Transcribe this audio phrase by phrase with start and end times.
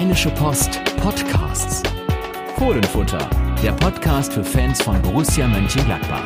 [0.00, 1.82] Rheinische Post Podcasts.
[2.56, 3.18] Fohlenfutter,
[3.62, 6.24] der Podcast für Fans von Borussia Mönchengladbach.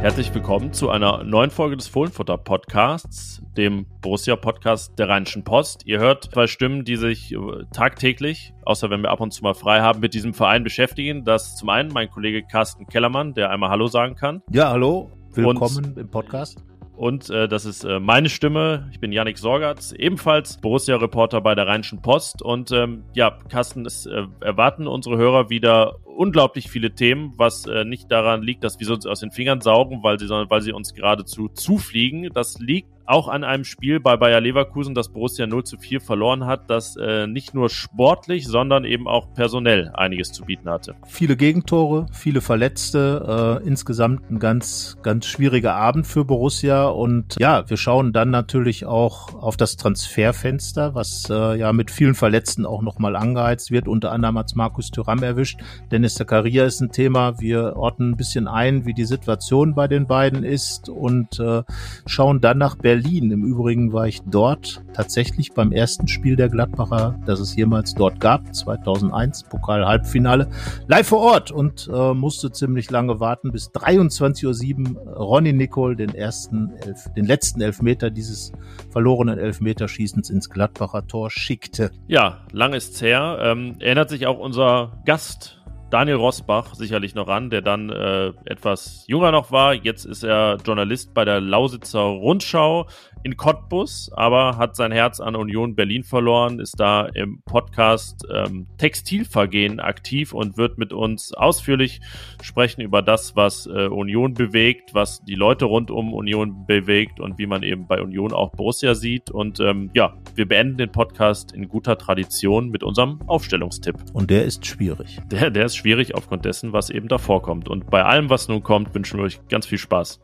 [0.00, 5.86] Herzlich willkommen zu einer neuen Folge des Fohlenfutter Podcasts, dem Borussia Podcast der Rheinischen Post.
[5.86, 7.38] Ihr hört zwei Stimmen, die sich äh,
[7.72, 11.24] tagtäglich, außer wenn wir ab und zu mal frei haben, mit diesem Verein beschäftigen.
[11.24, 14.42] Das ist zum einen mein Kollege Carsten Kellermann, der einmal Hallo sagen kann.
[14.50, 15.12] Ja, hallo.
[15.34, 16.64] Willkommen und im Podcast.
[16.96, 18.88] Und äh, das ist äh, meine Stimme.
[18.90, 22.40] Ich bin Yannick Sorgatz, ebenfalls Borussia-Reporter bei der Rheinischen Post.
[22.40, 27.84] Und ähm, ja, Carsten, es äh, erwarten unsere Hörer wieder unglaublich viele Themen, was äh,
[27.84, 30.62] nicht daran liegt, dass wir sie uns aus den Fingern saugen, weil sie, sondern weil
[30.62, 32.30] sie uns geradezu zufliegen.
[32.32, 36.46] Das liegt auch an einem Spiel bei Bayer Leverkusen, das Borussia 0 zu 4 verloren
[36.46, 40.96] hat, das äh, nicht nur sportlich, sondern eben auch personell einiges zu bieten hatte.
[41.06, 47.68] Viele Gegentore, viele Verletzte, äh, insgesamt ein ganz, ganz schwieriger Abend für Borussia und ja,
[47.68, 52.82] wir schauen dann natürlich auch auf das Transferfenster, was äh, ja mit vielen Verletzten auch
[52.82, 53.88] nochmal angeheizt wird.
[53.88, 55.60] Unter anderem hat Markus Thüram erwischt.
[55.90, 57.40] Dennis Zakaria ist ein Thema.
[57.40, 61.62] Wir ordnen ein bisschen ein, wie die Situation bei den beiden ist und äh,
[62.06, 63.30] schauen dann nach Berlin Berlin.
[63.30, 68.20] Im Übrigen war ich dort tatsächlich beim ersten Spiel der Gladbacher, das es jemals dort
[68.20, 70.48] gab, 2001, Pokal-Halbfinale,
[70.86, 76.14] live vor Ort und äh, musste ziemlich lange warten, bis 23.07 Uhr Ronny Nicol den
[76.14, 78.52] ersten, Elf, den letzten Elfmeter dieses
[78.90, 81.90] verlorenen Elfmeterschießens ins Gladbacher Tor schickte.
[82.06, 83.38] Ja, lang ist's her.
[83.42, 85.55] Ähm, erinnert sich auch unser Gast
[85.90, 89.72] Daniel Rosbach sicherlich noch an, der dann äh, etwas jünger noch war.
[89.72, 92.86] Jetzt ist er Journalist bei der Lausitzer Rundschau
[93.26, 98.68] in Cottbus, aber hat sein Herz an Union Berlin verloren, ist da im Podcast ähm,
[98.78, 102.00] Textilvergehen aktiv und wird mit uns ausführlich
[102.40, 107.36] sprechen über das, was äh, Union bewegt, was die Leute rund um Union bewegt und
[107.36, 109.32] wie man eben bei Union auch Borussia sieht.
[109.32, 113.96] Und ähm, ja, wir beenden den Podcast in guter Tradition mit unserem Aufstellungstipp.
[114.12, 115.18] Und der ist schwierig.
[115.32, 117.68] Der, der ist schwierig aufgrund dessen, was eben davor kommt.
[117.68, 120.20] Und bei allem, was nun kommt, wünschen wir euch ganz viel Spaß.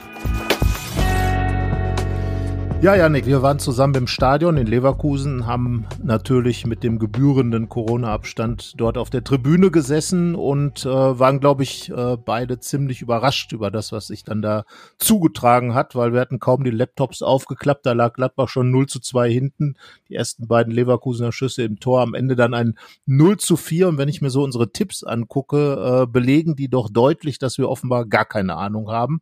[2.83, 8.73] Ja, Janik, wir waren zusammen im Stadion in Leverkusen, haben natürlich mit dem gebührenden Corona-Abstand
[8.77, 13.71] dort auf der Tribüne gesessen und äh, waren, glaube ich, äh, beide ziemlich überrascht über
[13.71, 14.65] das, was sich dann da
[14.99, 18.99] zugetragen hat, weil wir hatten kaum die Laptops aufgeklappt, da lag Gladbach schon 0 zu
[18.99, 19.77] 2 hinten,
[20.09, 22.77] die ersten beiden Leverkusener Schüsse im Tor, am Ende dann ein
[23.07, 26.91] 0 zu 4 und wenn ich mir so unsere Tipps angucke, äh, belegen die doch
[26.91, 29.21] deutlich, dass wir offenbar gar keine Ahnung haben.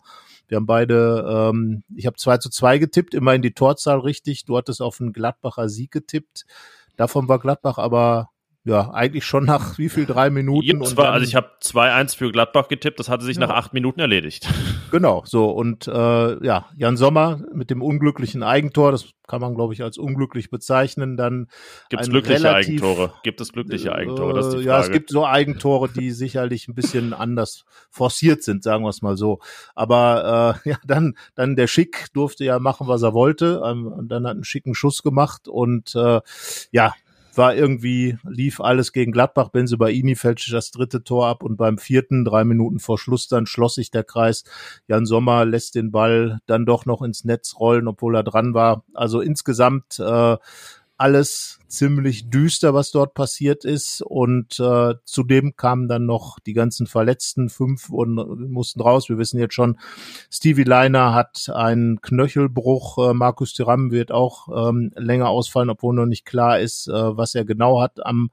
[0.51, 4.45] Wir haben beide, ähm, ich habe 2 zu 2 getippt, immer in die Torzahl richtig.
[4.47, 6.45] Du hattest auf einen Gladbacher Sieg getippt.
[6.97, 8.31] Davon war Gladbach aber
[8.63, 10.83] ja, eigentlich schon nach wie viel drei Minuten.
[10.83, 13.47] Ja, zwar, dann, also ich habe 2-1 für Gladbach getippt, das hatte sich ja.
[13.47, 14.49] nach acht Minuten erledigt.
[14.91, 19.73] Genau, so und äh, ja, Jan Sommer mit dem unglücklichen Eigentor, das kann man glaube
[19.73, 21.17] ich als unglücklich bezeichnen.
[21.17, 21.47] Dann
[21.91, 23.13] gibt es glückliche relativ, Eigentore?
[23.23, 24.35] Gibt es glückliche Eigentore?
[24.35, 24.69] Das ist die Frage.
[24.69, 29.01] Ja, es gibt so Eigentore, die sicherlich ein bisschen anders forciert sind, sagen wir es
[29.01, 29.39] mal so.
[29.77, 34.09] Aber äh, ja, dann dann der Schick durfte ja machen, was er wollte, ähm, und
[34.09, 36.21] dann hat einen schicken Schuss gemacht und äh,
[36.73, 36.95] ja,
[37.37, 39.49] war irgendwie, lief alles gegen Gladbach.
[39.49, 43.75] Benzebaini fälschte das dritte Tor ab und beim vierten, drei Minuten vor Schluss dann, schloss
[43.75, 44.45] sich der Kreis.
[44.87, 48.85] Jan Sommer lässt den Ball dann doch noch ins Netz rollen, obwohl er dran war.
[48.95, 50.37] Also insgesamt äh,
[51.01, 54.03] alles ziemlich düster, was dort passiert ist.
[54.03, 59.09] Und äh, zudem kamen dann noch die ganzen Verletzten, fünf und mussten raus.
[59.09, 59.79] Wir wissen jetzt schon,
[60.31, 63.11] Stevie Leiner hat einen Knöchelbruch.
[63.11, 67.35] Äh, Markus Thuram wird auch ähm, länger ausfallen, obwohl noch nicht klar ist, äh, was
[67.35, 68.31] er genau hat am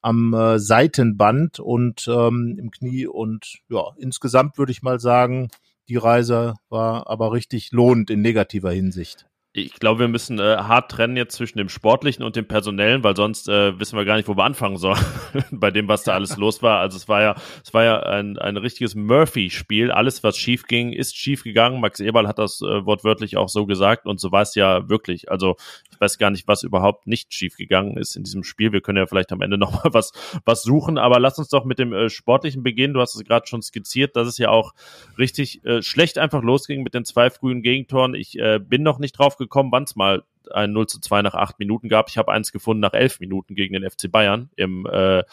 [0.00, 3.08] am äh, Seitenband und ähm, im Knie.
[3.08, 5.48] Und ja, insgesamt würde ich mal sagen,
[5.88, 10.90] die Reise war aber richtig lohnend in negativer Hinsicht ich glaube, wir müssen äh, hart
[10.90, 14.28] trennen jetzt zwischen dem Sportlichen und dem Personellen, weil sonst äh, wissen wir gar nicht,
[14.28, 15.00] wo wir anfangen sollen
[15.50, 16.80] bei dem, was da alles los war.
[16.80, 17.34] Also es war ja,
[17.64, 19.90] es war ja ein, ein richtiges Murphy-Spiel.
[19.90, 21.80] Alles, was schief ging, ist schief gegangen.
[21.80, 25.30] Max Eberl hat das äh, wortwörtlich auch so gesagt und so war es ja wirklich.
[25.30, 25.56] Also
[25.90, 28.72] ich weiß gar nicht, was überhaupt nicht schief gegangen ist in diesem Spiel.
[28.72, 30.12] Wir können ja vielleicht am Ende nochmal was,
[30.44, 32.92] was suchen, aber lass uns doch mit dem äh, Sportlichen beginnen.
[32.92, 34.74] Du hast es gerade schon skizziert, dass es ja auch
[35.16, 38.14] richtig äh, schlecht einfach losging mit den zwei frühen Gegentoren.
[38.14, 40.22] Ich äh, bin noch nicht drauf gekommen, gekommen, wann es mal
[40.52, 42.08] ein 0 zu 2 nach acht Minuten gab.
[42.08, 45.24] Ich habe eins gefunden nach elf Minuten gegen den FC Bayern im äh,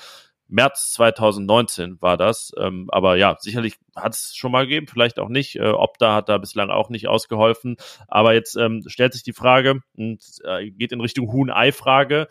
[0.54, 2.52] März 2019 war das.
[2.60, 5.56] Ähm, aber ja, sicherlich hat es schon mal gegeben, vielleicht auch nicht.
[5.56, 7.78] Äh, Opta hat da bislang auch nicht ausgeholfen.
[8.08, 12.28] Aber jetzt ähm, stellt sich die Frage, und äh, geht in Richtung Huhn-Ei-Frage.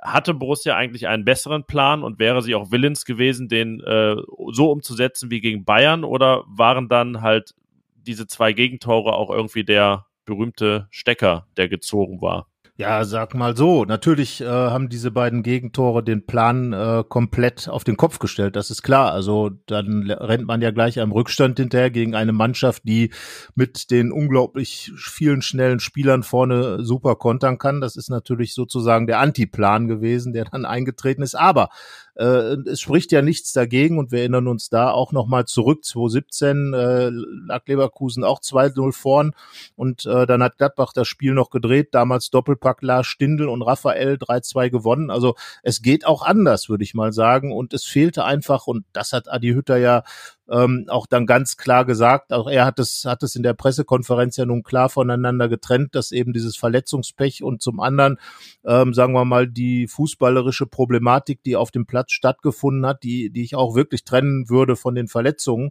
[0.00, 4.16] Hatte Borussia eigentlich einen besseren Plan und wäre sie auch willens gewesen, den äh,
[4.50, 6.02] so umzusetzen wie gegen Bayern?
[6.02, 7.54] Oder waren dann halt
[7.94, 12.48] diese zwei Gegentore auch irgendwie der berühmte Stecker, der gezogen war.
[12.76, 13.84] Ja, sag mal so.
[13.84, 18.56] Natürlich äh, haben diese beiden Gegentore den Plan äh, komplett auf den Kopf gestellt.
[18.56, 19.12] Das ist klar.
[19.12, 23.12] Also dann rennt man ja gleich am Rückstand hinterher gegen eine Mannschaft, die
[23.54, 27.82] mit den unglaublich vielen schnellen Spielern vorne super kontern kann.
[27.82, 31.34] Das ist natürlich sozusagen der Antiplan gewesen, der dann eingetreten ist.
[31.34, 31.68] Aber
[32.14, 35.84] äh, es spricht ja nichts dagegen und wir erinnern uns da auch nochmal zurück.
[35.84, 39.34] 2017 äh, lag Leverkusen auch 2-0 vorn
[39.76, 41.88] und äh, dann hat Gladbach das Spiel noch gedreht.
[41.92, 45.10] Damals Doppelpack Lars Stindl und Raphael 3-2 gewonnen.
[45.10, 47.52] Also es geht auch anders, würde ich mal sagen.
[47.52, 50.02] Und es fehlte einfach, und das hat Adi Hütter ja
[50.52, 54.36] ähm, auch dann ganz klar gesagt, auch er hat es, hat es in der Pressekonferenz
[54.36, 58.18] ja nun klar voneinander getrennt, dass eben dieses Verletzungspech und zum anderen,
[58.64, 63.42] ähm, sagen wir mal, die fußballerische Problematik, die auf dem Platz stattgefunden hat, die, die
[63.42, 65.70] ich auch wirklich trennen würde von den Verletzungen,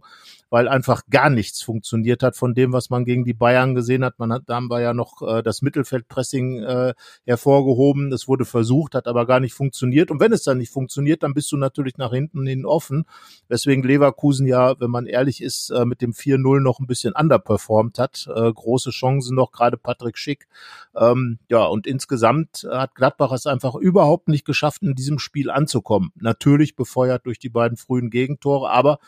[0.52, 4.18] weil einfach gar nichts funktioniert hat von dem, was man gegen die Bayern gesehen hat.
[4.18, 6.92] Man hat, da haben wir ja noch äh, das Mittelfeldpressing äh,
[7.24, 8.10] hervorgehoben.
[8.10, 10.10] Das wurde versucht, hat aber gar nicht funktioniert.
[10.10, 13.06] Und wenn es dann nicht funktioniert, dann bist du natürlich nach hinten hin offen.
[13.48, 17.98] Weswegen Leverkusen ja, wenn man ehrlich ist, äh, mit dem 4-0 noch ein bisschen underperformt
[17.98, 18.28] hat.
[18.28, 20.48] Äh, große Chancen noch, gerade Patrick Schick.
[20.94, 26.12] Ähm, ja, und insgesamt hat Gladbach es einfach überhaupt nicht geschafft, in diesem Spiel anzukommen.
[26.16, 28.98] Natürlich befeuert durch die beiden frühen Gegentore, aber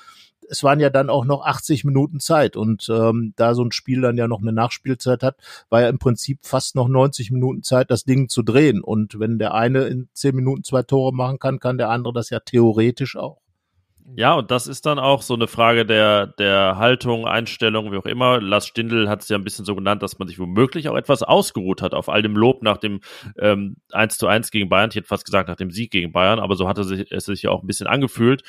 [0.48, 4.00] es waren ja dann auch noch 80 Minuten Zeit und ähm, da so ein Spiel
[4.00, 5.36] dann ja noch eine Nachspielzeit hat,
[5.68, 8.82] war ja im Prinzip fast noch 90 Minuten Zeit, das Ding zu drehen.
[8.82, 12.30] Und wenn der eine in 10 Minuten zwei Tore machen kann, kann der andere das
[12.30, 13.44] ja theoretisch auch.
[14.16, 18.04] Ja, und das ist dann auch so eine Frage der, der Haltung, Einstellung, wie auch
[18.04, 18.38] immer.
[18.38, 21.22] Lars Stindl hat es ja ein bisschen so genannt, dass man sich womöglich auch etwas
[21.22, 23.00] ausgeruht hat auf all dem Lob nach dem
[23.38, 24.90] ähm, 1 zu 1 gegen Bayern.
[24.90, 27.50] Ich hätte fast gesagt nach dem Sieg gegen Bayern, aber so hatte es sich ja
[27.50, 28.42] auch ein bisschen angefühlt.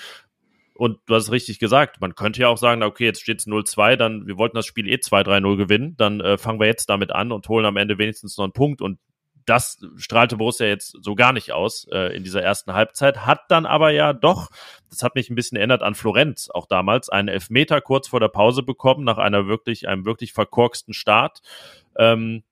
[0.77, 3.95] Und du hast richtig gesagt, man könnte ja auch sagen, okay, jetzt steht es 0-2,
[3.95, 7.31] dann, wir wollten das Spiel eh 2-3-0 gewinnen, dann äh, fangen wir jetzt damit an
[7.31, 8.81] und holen am Ende wenigstens noch einen Punkt.
[8.81, 8.99] Und
[9.45, 13.65] das strahlte Borussia jetzt so gar nicht aus äh, in dieser ersten Halbzeit, hat dann
[13.65, 14.49] aber ja doch,
[14.89, 18.27] das hat mich ein bisschen erinnert an Florenz, auch damals, einen Elfmeter kurz vor der
[18.27, 21.41] Pause bekommen, nach einer wirklich, einem wirklich verkorksten Start.
[21.97, 22.43] Ähm,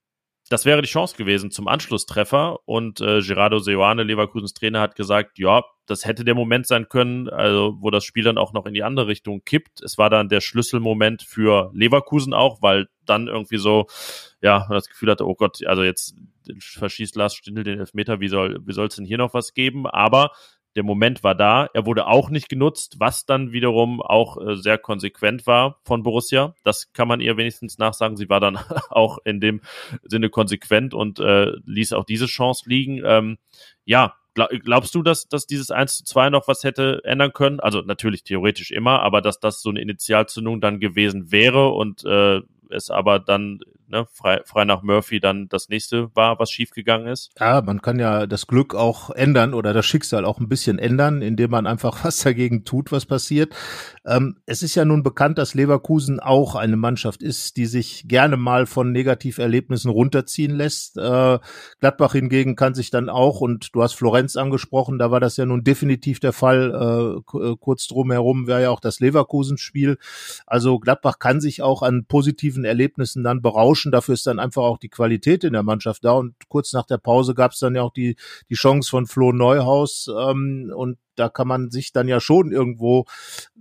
[0.53, 5.39] das wäre die Chance gewesen zum Anschlusstreffer und äh, Gerardo Seoane, Leverkusens Trainer, hat gesagt,
[5.39, 8.75] ja, das hätte der Moment sein können, also wo das Spiel dann auch noch in
[8.75, 9.81] die andere Richtung kippt.
[9.81, 13.87] Es war dann der Schlüsselmoment für Leverkusen auch, weil dann irgendwie so,
[14.43, 16.15] ja, man das Gefühl hatte, oh Gott, also jetzt
[16.59, 19.87] verschießt Lars Stindl den Elfmeter, wie soll wie soll es denn hier noch was geben?
[19.87, 20.33] Aber
[20.75, 21.69] der Moment war da.
[21.73, 26.55] Er wurde auch nicht genutzt, was dann wiederum auch äh, sehr konsequent war von Borussia.
[26.63, 28.17] Das kann man ihr wenigstens nachsagen.
[28.17, 28.57] Sie war dann
[28.89, 29.61] auch in dem
[30.03, 33.01] Sinne konsequent und äh, ließ auch diese Chance liegen.
[33.05, 33.37] Ähm,
[33.85, 37.59] ja, glaub, glaubst du, dass, dass dieses 1 zu 2 noch was hätte ändern können?
[37.59, 42.41] Also natürlich theoretisch immer, aber dass das so eine Initialzündung dann gewesen wäre und äh,
[42.69, 43.59] es aber dann
[43.93, 47.31] ne, frei, frei nach Murphy dann das nächste war, was schiefgegangen ist.
[47.39, 51.21] Ja, man kann ja das Glück auch ändern oder das Schicksal auch ein bisschen ändern,
[51.21, 53.55] indem man einfach was dagegen tut, was passiert.
[54.05, 58.35] Ähm, es ist ja nun bekannt, dass Leverkusen auch eine Mannschaft ist, die sich gerne
[58.35, 60.97] mal von Negativerlebnissen runterziehen lässt.
[60.97, 61.39] Äh,
[61.79, 65.45] Gladbach hingegen kann sich dann auch, und du hast Florenz angesprochen, da war das ja
[65.45, 69.97] nun definitiv der Fall, äh, äh kurz drumherum wäre ja auch das Leverkusen-Spiel.
[70.47, 73.91] Also Gladbach kann sich auch an positiven Erlebnissen dann berauschen pushen.
[73.91, 76.13] Dafür ist dann einfach auch die Qualität in der Mannschaft da.
[76.13, 78.15] Und kurz nach der Pause gab es dann ja auch die,
[78.49, 80.07] die Chance von Flo Neuhaus.
[80.07, 83.05] Ähm, und da kann man sich dann ja schon irgendwo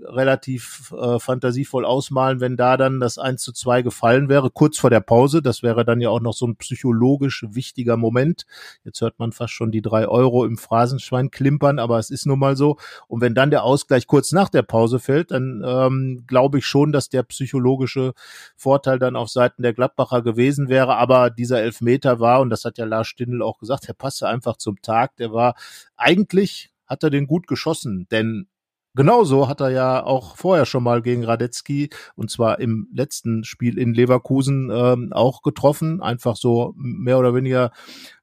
[0.01, 4.91] relativ äh, fantasievoll ausmalen, wenn da dann das 1 zu 2 gefallen wäre, kurz vor
[4.91, 5.43] der Pause.
[5.43, 8.45] Das wäre dann ja auch noch so ein psychologisch wichtiger Moment.
[8.85, 12.39] Jetzt hört man fast schon die drei Euro im Phrasenschwein klimpern, aber es ist nun
[12.39, 12.77] mal so.
[13.09, 16.93] Und wenn dann der Ausgleich kurz nach der Pause fällt, dann ähm, glaube ich schon,
[16.93, 18.13] dass der psychologische
[18.57, 20.97] Vorteil dann auf Seiten der Gladbacher gewesen wäre.
[20.97, 24.57] Aber dieser Elfmeter war, und das hat ja Lars Stindl auch gesagt, der passte einfach
[24.57, 25.17] zum Tag.
[25.17, 25.55] Der war
[25.97, 28.49] eigentlich hat er den gut geschossen, denn
[28.95, 33.79] Genauso hat er ja auch vorher schon mal gegen Radetzky und zwar im letzten Spiel
[33.79, 37.71] in Leverkusen ähm, auch getroffen, einfach so mehr oder weniger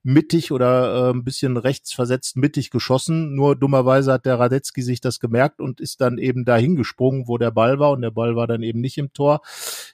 [0.03, 3.33] mittig oder äh, ein bisschen rechts versetzt mittig geschossen.
[3.33, 7.39] Nur dummerweise hat der Radetzky sich das gemerkt und ist dann eben dahin gesprungen, wo
[7.39, 9.41] der Ball war und der Ball war dann eben nicht im Tor.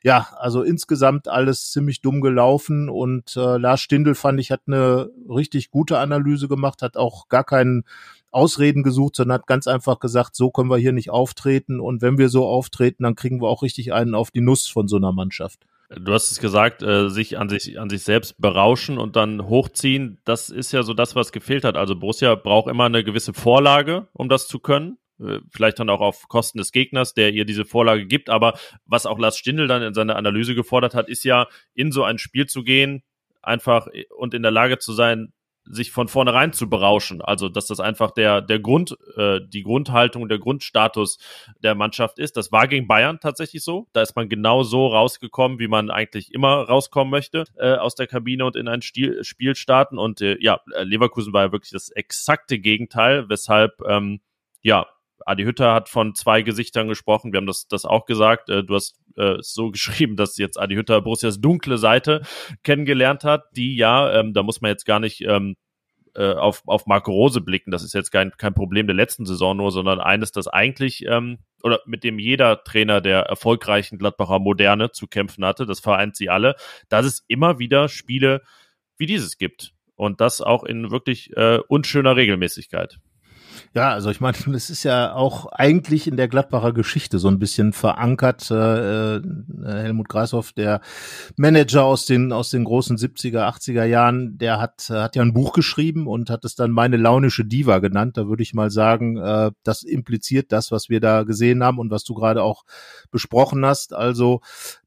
[0.04, 5.10] Ja, also insgesamt alles ziemlich dumm gelaufen und äh, Lars Stindl fand ich hat eine
[5.30, 7.86] richtig gute Analyse gemacht, hat auch gar keinen
[8.36, 12.18] Ausreden gesucht, sondern hat ganz einfach gesagt, so können wir hier nicht auftreten und wenn
[12.18, 15.12] wir so auftreten, dann kriegen wir auch richtig einen auf die Nuss von so einer
[15.12, 15.66] Mannschaft.
[15.90, 20.20] Du hast es gesagt, äh, sich an sich an sich selbst berauschen und dann hochziehen,
[20.26, 21.78] das ist ja so das, was gefehlt hat.
[21.78, 24.98] Also Borussia braucht immer eine gewisse Vorlage, um das zu können.
[25.20, 28.30] Äh, vielleicht dann auch auf Kosten des Gegners, der ihr diese Vorlage gibt.
[28.30, 32.04] Aber was auch Lars Stindl dann in seiner Analyse gefordert hat, ist ja, in so
[32.04, 33.04] ein Spiel zu gehen,
[33.42, 33.88] einfach
[34.18, 35.34] und in der Lage zu sein,
[35.66, 37.22] sich von vornherein zu berauschen.
[37.22, 41.18] Also, dass das einfach der, der Grund, äh, die Grundhaltung, der Grundstatus
[41.64, 42.38] der Mannschaft ist.
[42.38, 43.88] Das war gegen Bayern tatsächlich so.
[43.94, 48.08] Da ist man genau so rausgekommen, wie man eigentlich immer rauskommen möchte, äh, aus der
[48.08, 49.98] Kabine und in ein Stil, Spiel starten.
[49.98, 54.22] Und äh, ja, Leverkusen war ja wirklich das exakte Gegenteil, weshalb, ähm,
[54.62, 54.88] ja,
[55.26, 57.32] Adi Hütter hat von zwei Gesichtern gesprochen.
[57.32, 58.50] Wir haben das, das auch gesagt.
[58.50, 62.22] Äh, du hast äh, so geschrieben, dass jetzt Adi Hütter Borussias dunkle Seite
[62.64, 65.56] kennengelernt hat, die ja, ähm, da muss man jetzt gar nicht ähm,
[66.16, 67.72] äh, auf, auf Marco Rose blicken.
[67.72, 71.40] Das ist jetzt kein, kein Problem der letzten Saison nur, sondern eines, das eigentlich ähm,
[71.62, 75.66] oder mit dem jeder Trainer der erfolgreichen Gladbacher Moderne zu kämpfen hatte.
[75.66, 76.56] Das vereint sie alle,
[76.90, 78.44] dass es immer wieder Spiele
[78.98, 79.74] wie dieses gibt.
[79.96, 83.00] Und das auch in wirklich äh, unschöner Regelmäßigkeit.
[83.74, 87.40] Ja, also ich meine, es ist ja auch eigentlich in der Gladbacher Geschichte so ein
[87.40, 88.50] bisschen verankert.
[88.52, 89.22] Äh, äh,
[89.66, 90.82] Helmut Greishoff, der
[91.36, 95.54] Manager aus den aus den großen 70er, 80er Jahren, der hat hat ja ein Buch
[95.54, 98.18] geschrieben und hat es dann meine launische Diva genannt.
[98.18, 101.92] Da würde ich mal sagen, äh, das impliziert das, was wir da gesehen haben und
[101.92, 102.64] was du gerade auch
[103.12, 103.94] besprochen hast.
[103.94, 104.42] Also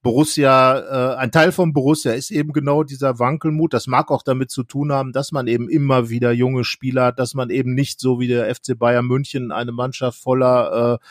[0.09, 3.75] Borussia, äh, ein Teil von Borussia ist eben genau dieser Wankelmut.
[3.75, 7.19] Das mag auch damit zu tun haben, dass man eben immer wieder junge Spieler hat,
[7.19, 11.07] dass man eben nicht so wie der FC Bayern München eine Mannschaft voller äh,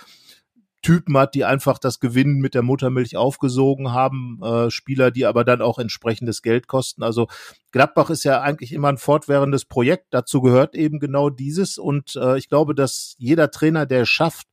[0.82, 5.44] Typen hat, die einfach das Gewinnen mit der Muttermilch aufgesogen haben, äh, Spieler, die aber
[5.44, 7.04] dann auch entsprechendes Geld kosten.
[7.04, 7.28] Also
[7.72, 10.08] Gladbach ist ja eigentlich immer ein fortwährendes Projekt.
[10.10, 11.78] Dazu gehört eben genau dieses.
[11.78, 14.48] Und äh, ich glaube, dass jeder Trainer, der es schafft,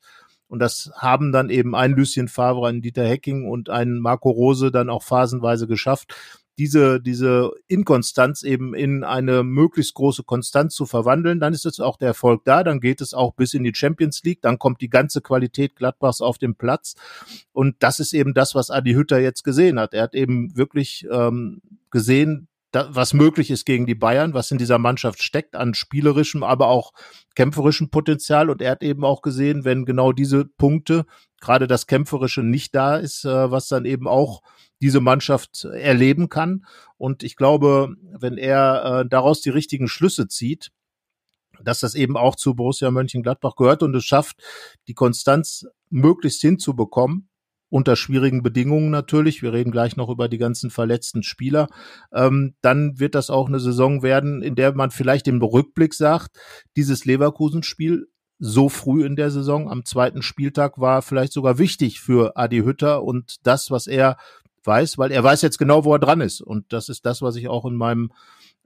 [0.55, 4.71] und das haben dann eben ein Lucien Favre, ein Dieter Hecking und ein Marco Rose
[4.71, 6.15] dann auch phasenweise geschafft,
[6.59, 11.97] diese, diese Inkonstanz eben in eine möglichst große Konstanz zu verwandeln, dann ist jetzt auch
[11.97, 14.91] der Erfolg da, dann geht es auch bis in die Champions League, dann kommt die
[14.91, 16.95] ganze Qualität Gladbachs auf den Platz.
[17.53, 19.93] Und das ist eben das, was Adi Hütter jetzt gesehen hat.
[19.93, 24.59] Er hat eben wirklich ähm, gesehen, da, was möglich ist gegen die Bayern, was in
[24.59, 26.93] dieser Mannschaft steckt an spielerischem, aber auch
[27.37, 28.51] kämpferischem Potenzial.
[28.51, 31.07] Und er hat eben auch gesehen, wenn genau diese Punkte,
[31.41, 34.43] gerade das Kämpferische nicht da ist, äh, was dann eben auch
[34.81, 36.67] diese Mannschaft erleben kann.
[36.97, 40.73] Und ich glaube, wenn er äh, daraus die richtigen Schlüsse zieht,
[41.63, 44.43] dass das eben auch zu Borussia Mönchengladbach gehört und es schafft,
[44.89, 47.29] die Konstanz möglichst hinzubekommen,
[47.75, 49.43] unter schwierigen Bedingungen natürlich.
[49.43, 51.67] Wir reden gleich noch über die ganzen verletzten Spieler.
[52.13, 56.39] Ähm, dann wird das auch eine Saison werden, in der man vielleicht im Rückblick sagt,
[56.77, 58.07] dieses Leverkusen-Spiel
[58.39, 63.03] so früh in der Saison am zweiten Spieltag war vielleicht sogar wichtig für Adi Hütter
[63.03, 64.19] und das, was er
[64.63, 66.43] weiß, weil er weiß jetzt genau, wo er dran ist.
[66.43, 68.13] Und das ist das, was ich auch in meinem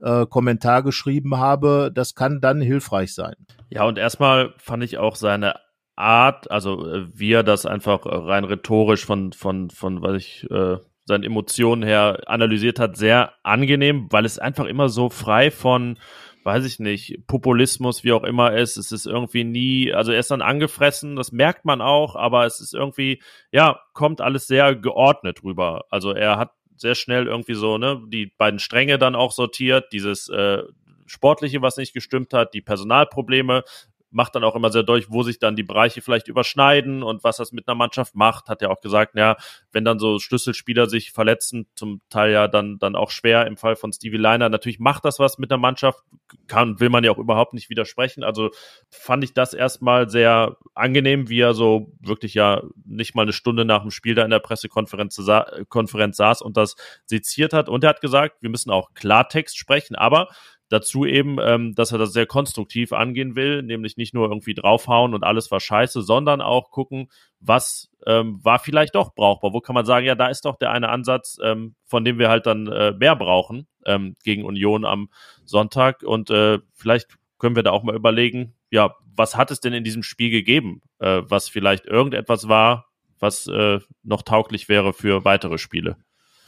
[0.03, 1.91] äh, Kommentar geschrieben habe.
[1.95, 3.37] Das kann dann hilfreich sein.
[3.71, 5.55] Ja, und erstmal fand ich auch seine
[5.99, 10.76] Art, also äh, wie er das einfach rein rhetorisch von, von, von, was ich, äh,
[11.05, 15.99] seinen Emotionen her analysiert hat, sehr angenehm, weil es einfach immer so frei von,
[16.45, 18.76] weiß ich nicht, Populismus, wie auch immer ist.
[18.76, 22.61] Es ist irgendwie nie, also er ist dann angefressen, das merkt man auch, aber es
[22.61, 25.87] ist irgendwie, ja, kommt alles sehr geordnet rüber.
[25.90, 30.28] Also er hat sehr schnell irgendwie so, ne, die beiden Stränge dann auch sortiert, dieses
[30.28, 30.62] äh,
[31.07, 33.64] Sportliche, was nicht gestimmt hat, die Personalprobleme,
[34.11, 37.37] macht dann auch immer sehr deutlich, wo sich dann die Bereiche vielleicht überschneiden und was
[37.37, 38.49] das mit einer Mannschaft macht.
[38.49, 39.37] Hat ja auch gesagt, ja,
[39.73, 43.77] wenn dann so Schlüsselspieler sich verletzen, zum Teil ja dann, dann auch schwer im Fall
[43.77, 44.49] von Stevie Liner.
[44.49, 46.03] Natürlich macht das was mit der Mannschaft,
[46.47, 48.25] kann, will man ja auch überhaupt nicht widersprechen.
[48.25, 48.50] Also
[48.91, 53.65] fand ich das erstmal sehr angenehm, wie er so wirklich ja nicht mal eine Stunde
[53.65, 57.69] nach dem Spiel da in der Pressekonferenz sa Konferenz saß und das seziert hat.
[57.69, 60.29] Und er hat gesagt, wir müssen auch Klartext sprechen, aber
[60.70, 65.14] Dazu eben, ähm, dass er das sehr konstruktiv angehen will, nämlich nicht nur irgendwie draufhauen
[65.14, 67.08] und alles war scheiße, sondern auch gucken,
[67.40, 69.52] was ähm, war vielleicht doch brauchbar.
[69.52, 72.28] Wo kann man sagen, ja, da ist doch der eine Ansatz, ähm, von dem wir
[72.28, 75.08] halt dann äh, mehr brauchen ähm, gegen Union am
[75.44, 76.02] Sonntag.
[76.02, 79.84] Und äh, vielleicht können wir da auch mal überlegen, ja, was hat es denn in
[79.84, 82.87] diesem Spiel gegeben, äh, was vielleicht irgendetwas war,
[83.18, 85.96] was äh, noch tauglich wäre für weitere Spiele.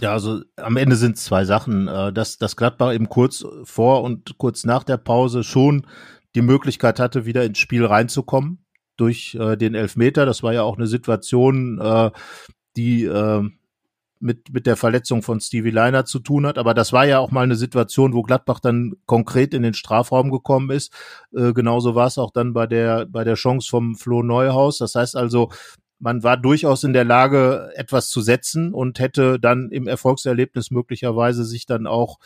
[0.00, 4.38] Ja, also am Ende sind zwei Sachen, äh, dass, dass Gladbach eben kurz vor und
[4.38, 5.86] kurz nach der Pause schon
[6.34, 8.64] die Möglichkeit hatte, wieder ins Spiel reinzukommen
[8.96, 10.26] durch äh, den Elfmeter.
[10.26, 12.10] Das war ja auch eine Situation, äh,
[12.76, 13.42] die äh,
[14.20, 16.58] mit, mit der Verletzung von Stevie Leiner zu tun hat.
[16.58, 20.30] Aber das war ja auch mal eine Situation, wo Gladbach dann konkret in den Strafraum
[20.30, 20.92] gekommen ist.
[21.34, 24.78] Äh, genauso war es auch dann bei der, bei der Chance vom Flo Neuhaus.
[24.78, 25.50] Das heißt also,
[26.00, 31.44] man war durchaus in der Lage, etwas zu setzen und hätte dann im Erfolgserlebnis möglicherweise
[31.44, 32.18] sich dann auch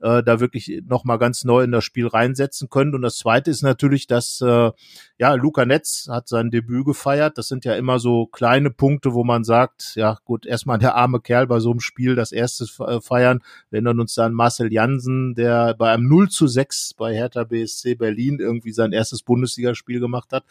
[0.00, 2.94] äh, da wirklich nochmal ganz neu in das Spiel reinsetzen können.
[2.94, 4.70] Und das Zweite ist natürlich, dass äh,
[5.18, 7.38] ja Luca Netz hat sein Debüt gefeiert.
[7.38, 11.20] Das sind ja immer so kleine Punkte, wo man sagt, ja gut, erstmal der arme
[11.20, 13.40] Kerl bei so einem Spiel das erste äh, feiern.
[13.70, 17.94] Wir erinnern uns dann Marcel Jansen, der bei einem 0 zu 6 bei Hertha BSC
[17.94, 20.44] Berlin irgendwie sein erstes Bundesligaspiel gemacht hat.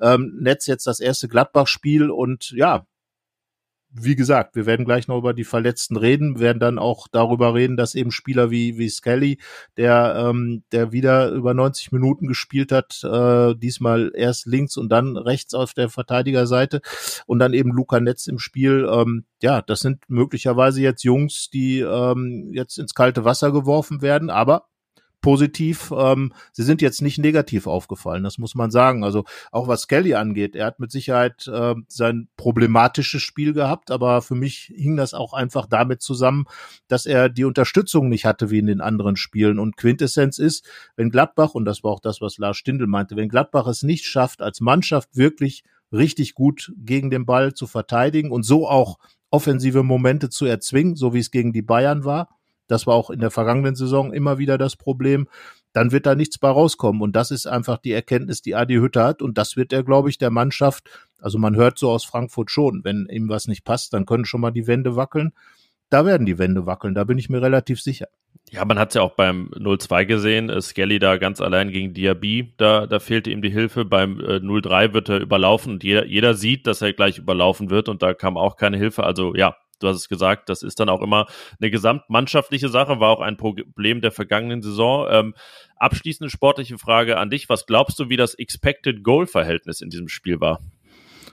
[0.00, 2.86] Ähm, Netz jetzt das erste Gladbach-Spiel und ja,
[4.00, 7.76] wie gesagt, wir werden gleich noch über die Verletzten reden, werden dann auch darüber reden,
[7.76, 9.38] dass eben Spieler wie, wie Skelly,
[9.76, 15.16] der, ähm, der wieder über 90 Minuten gespielt hat, äh, diesmal erst links und dann
[15.16, 16.80] rechts auf der Verteidigerseite
[17.26, 21.80] und dann eben Luca Netz im Spiel, ähm, ja, das sind möglicherweise jetzt Jungs, die
[21.80, 24.66] ähm, jetzt ins kalte Wasser geworfen werden, aber
[25.20, 25.92] positiv.
[25.96, 29.04] Ähm, sie sind jetzt nicht negativ aufgefallen, das muss man sagen.
[29.04, 34.22] Also auch was Kelly angeht, er hat mit Sicherheit äh, sein problematisches Spiel gehabt, aber
[34.22, 36.44] für mich hing das auch einfach damit zusammen,
[36.86, 39.58] dass er die Unterstützung nicht hatte wie in den anderen Spielen.
[39.58, 43.28] Und Quintessenz ist, wenn Gladbach, und das war auch das, was Lars Stindl meinte, wenn
[43.28, 48.42] Gladbach es nicht schafft, als Mannschaft wirklich richtig gut gegen den Ball zu verteidigen und
[48.42, 48.98] so auch
[49.30, 52.28] offensive Momente zu erzwingen, so wie es gegen die Bayern war,
[52.68, 55.28] das war auch in der vergangenen Saison immer wieder das Problem.
[55.72, 57.02] Dann wird da nichts bei rauskommen.
[57.02, 59.22] Und das ist einfach die Erkenntnis, die Adi Hütte hat.
[59.22, 60.88] Und das wird er, glaube ich, der Mannschaft,
[61.20, 64.40] also man hört so aus Frankfurt schon, wenn ihm was nicht passt, dann können schon
[64.40, 65.32] mal die Wände wackeln.
[65.90, 68.08] Da werden die Wände wackeln, da bin ich mir relativ sicher.
[68.50, 71.92] Ja, man hat es ja auch beim 0-2 gesehen, äh, Skelly da ganz allein gegen
[71.92, 73.84] Diaby, da, da fehlte ihm die Hilfe.
[73.84, 77.88] Beim äh, 0-3 wird er überlaufen und jeder, jeder sieht, dass er gleich überlaufen wird
[77.88, 79.04] und da kam auch keine Hilfe.
[79.04, 81.26] Also ja, du hast es gesagt, das ist dann auch immer
[81.60, 85.06] eine gesamtmannschaftliche Sache, war auch ein Problem der vergangenen Saison.
[85.10, 85.34] Ähm,
[85.76, 87.48] abschließende sportliche Frage an dich.
[87.48, 90.60] Was glaubst du, wie das Expected Goal Verhältnis in diesem Spiel war?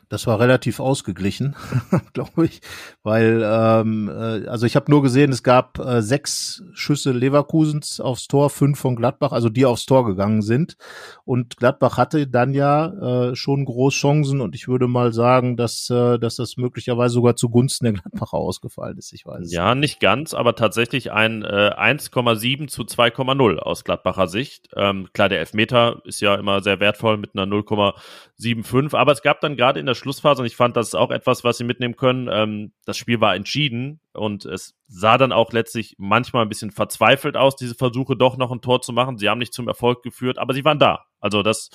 [0.10, 1.56] Das war relativ ausgeglichen,
[2.14, 2.62] glaube ich,
[3.04, 8.28] weil ähm, äh, also ich habe nur gesehen, es gab äh, sechs Schüsse Leverkusens aufs
[8.28, 10.78] Tor, fünf von Gladbach, also die aufs Tor gegangen sind.
[11.24, 15.90] Und Gladbach hatte dann ja äh, schon groß Chancen und ich würde mal sagen, dass,
[15.90, 19.12] äh, dass das möglicherweise sogar zugunsten der Gladbacher ausgefallen ist.
[19.14, 19.52] Ich weiß.
[19.52, 24.70] Ja, nicht ganz, aber tatsächlich ein äh, 1,7 zu 2,0 aus Gladbacher Sicht.
[24.76, 29.42] Ähm, klar, der Elfmeter ist ja immer sehr wertvoll mit einer 0,75, aber es gab
[29.42, 31.96] dann gerade in der Schlussphase und ich fand, das ist auch etwas, was sie mitnehmen
[31.96, 32.30] können.
[32.32, 37.38] Ähm, das Spiel war entschieden und es sah dann auch letztlich manchmal ein bisschen verzweifelt
[37.38, 39.18] aus, diese Versuche doch noch ein Tor zu machen.
[39.18, 41.06] Sie haben nicht zum Erfolg geführt, aber sie waren da.
[41.20, 41.70] Also das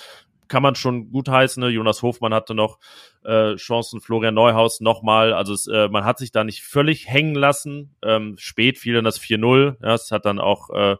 [0.51, 1.61] kann man schon gut heißen.
[1.61, 1.69] Ne?
[1.69, 2.77] Jonas Hofmann hatte noch
[3.23, 5.33] äh, Chancen, Florian Neuhaus nochmal.
[5.33, 7.95] Also es, äh, man hat sich da nicht völlig hängen lassen.
[8.03, 9.77] Ähm, spät fiel dann das 4-0.
[9.81, 10.97] Ja, es hat dann auch äh,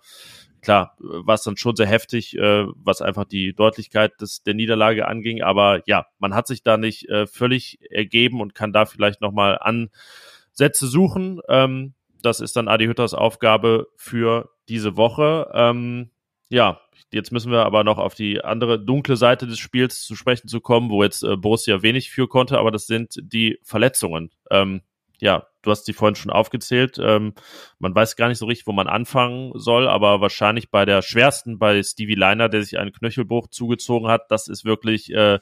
[0.62, 5.08] klar, war es dann schon sehr heftig, äh, was einfach die Deutlichkeit des, der Niederlage
[5.08, 5.41] anging.
[5.41, 9.60] Aber ja, man hat sich da nicht äh, völlig ergeben und kann da vielleicht nochmal
[9.60, 11.41] Ansätze suchen.
[11.50, 15.50] Ähm, das ist dann Adi Hütters Aufgabe für diese Woche.
[15.54, 16.12] Ähm,
[16.50, 20.47] ja, jetzt müssen wir aber noch auf die andere dunkle Seite des Spiels zu sprechen
[20.47, 24.32] zu kommen, wo jetzt äh, Borussia wenig für konnte, aber das sind die Verletzungen.
[24.50, 24.82] Ähm,
[25.19, 26.97] ja, du hast die vorhin schon aufgezählt.
[27.02, 27.34] Ähm,
[27.80, 31.60] man weiß gar nicht so richtig, wo man anfangen soll, aber wahrscheinlich bei der schwersten,
[31.60, 35.39] bei Stevie Liner, der sich einen Knöchelbruch zugezogen hat, das ist wirklich äh,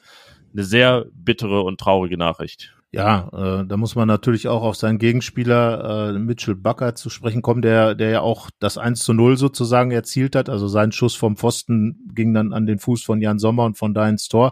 [0.52, 2.74] eine sehr bittere und traurige Nachricht.
[2.92, 7.40] Ja, äh, da muss man natürlich auch auf seinen Gegenspieler äh, Mitchell Bucker zu sprechen
[7.40, 10.48] kommen, der, der ja auch das 1 zu 0 sozusagen erzielt hat.
[10.48, 13.94] Also sein Schuss vom Pfosten ging dann an den Fuß von Jan Sommer und von
[13.94, 14.50] da ins Tor.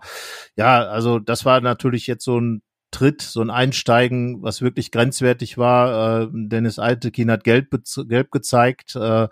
[0.57, 5.59] Ja, also das war natürlich jetzt so ein Tritt, so ein Einsteigen, was wirklich grenzwertig
[5.59, 6.23] war.
[6.23, 7.69] Äh, Dennis Altekin hat gelb,
[8.09, 8.97] gelb gezeigt.
[8.97, 9.29] Äh,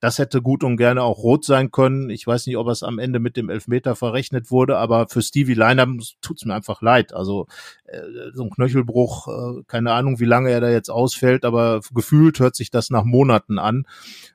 [0.00, 2.10] das hätte gut und gerne auch rot sein können.
[2.10, 5.54] Ich weiß nicht, ob es am Ende mit dem Elfmeter verrechnet wurde, aber für Stevie
[5.54, 5.86] Liner
[6.20, 7.12] tut's mir einfach leid.
[7.14, 7.46] Also
[8.34, 12.56] so ein Knöchelbruch, äh, keine Ahnung, wie lange er da jetzt ausfällt, aber gefühlt hört
[12.56, 13.86] sich das nach Monaten an,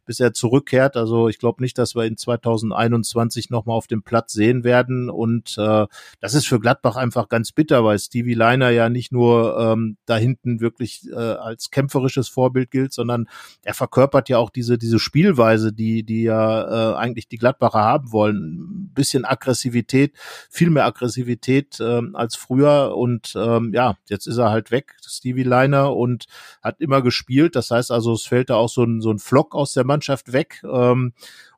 [0.06, 0.96] bis er zurückkehrt.
[0.96, 5.10] Also ich glaube nicht, dass wir ihn 2021 nochmal auf dem Platz sehen werden.
[5.10, 5.88] Und äh,
[6.22, 9.98] das ist für Gladbach einfach ganz bitter, weil Stevie Liner Trainer ja nicht nur ähm,
[10.06, 13.28] da hinten wirklich äh, als kämpferisches Vorbild gilt, sondern
[13.64, 18.12] er verkörpert ja auch diese diese Spielweise, die die ja äh, eigentlich die Gladbacher haben
[18.12, 18.38] wollen.
[18.38, 20.14] Ein bisschen Aggressivität,
[20.50, 25.44] viel mehr Aggressivität ähm, als früher und ähm, ja, jetzt ist er halt weg, Stevie
[25.44, 26.26] Liner und
[26.62, 27.56] hat immer gespielt.
[27.56, 30.32] Das heißt also, es fällt da auch so ein so ein Flock aus der Mannschaft
[30.34, 30.62] weg.
[30.64, 31.14] Ähm,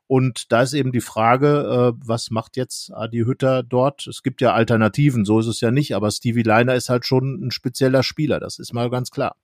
[0.06, 4.06] und da ist eben die Frage, äh, was macht jetzt Adi Hütter dort?
[4.06, 7.46] Es gibt ja Alternativen, so ist es ja nicht, aber Stevie Liner ist halt schon
[7.46, 9.36] ein spezieller Spieler, das ist mal ganz klar.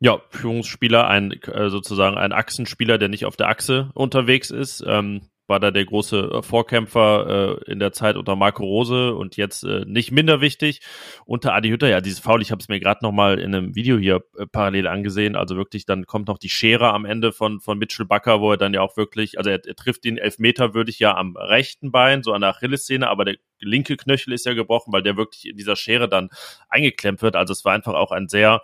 [0.00, 4.82] Ja, Führungsspieler, ein äh, sozusagen ein Achsenspieler, der nicht auf der Achse unterwegs ist.
[4.86, 9.36] Ähm, war da der große äh, Vorkämpfer äh, in der Zeit unter Marco Rose und
[9.36, 10.80] jetzt äh, nicht minder wichtig.
[11.24, 13.96] Unter Adi Hütter, ja, dieses Foul, ich habe es mir gerade nochmal in einem Video
[13.98, 15.36] hier äh, parallel angesehen.
[15.36, 18.58] Also wirklich, dann kommt noch die Schere am Ende von, von Mitchell Bakker, wo er
[18.58, 21.90] dann ja auch wirklich, also er, er trifft ihn Elfmeter, würde ich ja am rechten
[21.90, 25.48] Bein, so an der Achillessehne, aber der linke Knöchel ist ja gebrochen, weil der wirklich
[25.48, 26.28] in dieser Schere dann
[26.68, 27.36] eingeklemmt wird.
[27.36, 28.62] Also es war einfach auch ein sehr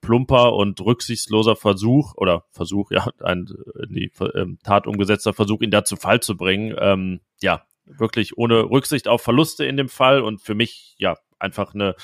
[0.00, 3.46] plumper und rücksichtsloser Versuch oder Versuch, ja, ein
[3.88, 6.74] in die ähm, Tat umgesetzter Versuch, ihn da zu Fall zu bringen.
[6.78, 11.74] Ähm, ja, wirklich ohne Rücksicht auf Verluste in dem Fall und für mich, ja, einfach
[11.74, 11.94] eine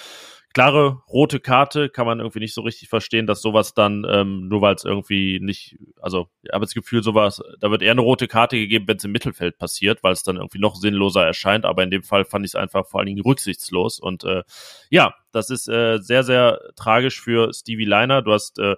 [0.54, 4.62] klare rote Karte kann man irgendwie nicht so richtig verstehen, dass sowas dann, ähm, nur
[4.62, 8.28] weil es irgendwie nicht, also ich habe das Gefühl, sowas, da wird eher eine rote
[8.28, 11.82] Karte gegeben, wenn es im Mittelfeld passiert, weil es dann irgendwie noch sinnloser erscheint, aber
[11.82, 14.44] in dem Fall fand ich es einfach vor allen Dingen rücksichtslos und äh,
[14.90, 18.22] ja, das ist äh, sehr, sehr tragisch für Stevie Liner.
[18.22, 18.76] Du hast äh,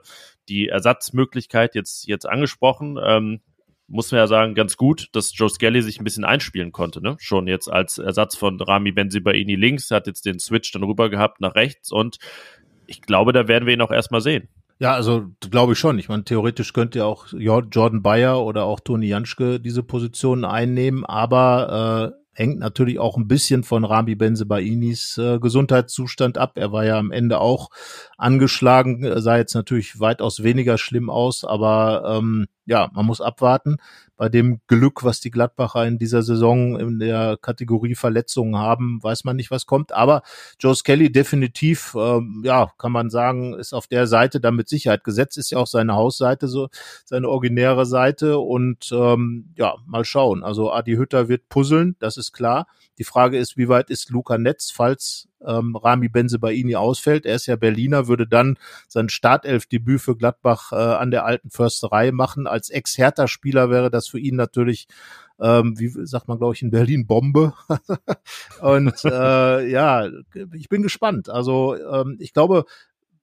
[0.49, 2.99] die Ersatzmöglichkeit jetzt, jetzt angesprochen.
[3.03, 3.41] Ähm,
[3.89, 7.17] muss man ja sagen, ganz gut, dass Joe Skelly sich ein bisschen einspielen konnte, ne?
[7.19, 11.41] Schon jetzt als Ersatz von Rami Benzibaini links, hat jetzt den Switch dann rüber gehabt
[11.41, 12.19] nach rechts und
[12.87, 14.49] ich glaube, da werden wir ihn auch erstmal sehen.
[14.79, 15.99] Ja, also glaube ich schon.
[15.99, 21.05] Ich meine, theoretisch könnte ja auch Jordan Bayer oder auch Toni Janschke diese Positionen einnehmen,
[21.07, 26.53] aber äh, hängt natürlich auch ein bisschen von Rami Benzebainis äh, Gesundheitszustand ab.
[26.57, 27.71] Er war ja am Ende auch
[28.19, 33.77] angeschlagen, sah jetzt natürlich weitaus weniger schlimm aus, aber ähm, ja, man muss abwarten.
[34.17, 39.25] Bei dem Glück, was die Gladbacher in dieser Saison in der Kategorie Verletzungen haben, weiß
[39.25, 39.93] man nicht, was kommt.
[39.93, 40.23] Aber
[40.59, 45.05] Joe Skelly definitiv, ähm, ja, kann man sagen, ist auf der Seite dann mit Sicherheit
[45.05, 46.69] gesetzt, ist ja auch seine Hausseite, so
[47.05, 48.39] seine originäre Seite.
[48.39, 50.43] Und ähm, ja, mal schauen.
[50.43, 52.67] Also Adi Hütter wird puzzeln, das ist klar.
[52.99, 57.27] Die Frage ist, wie weit ist Luca Netz, falls ähm, Rami Benzebaini ausfällt.
[57.27, 62.13] Er ist ja Berliner, würde dann sein Startelfdebüt für Gladbach äh, an der alten Försterei
[62.13, 62.47] machen.
[62.47, 64.89] Als Ex-Hertha-Spieler wäre das für ihn natürlich
[65.39, 67.53] ähm, wie sagt man, glaube ich, in Berlin Bombe.
[68.63, 70.09] und äh, ja,
[70.55, 71.29] ich bin gespannt.
[71.29, 72.65] Also ähm, ich glaube,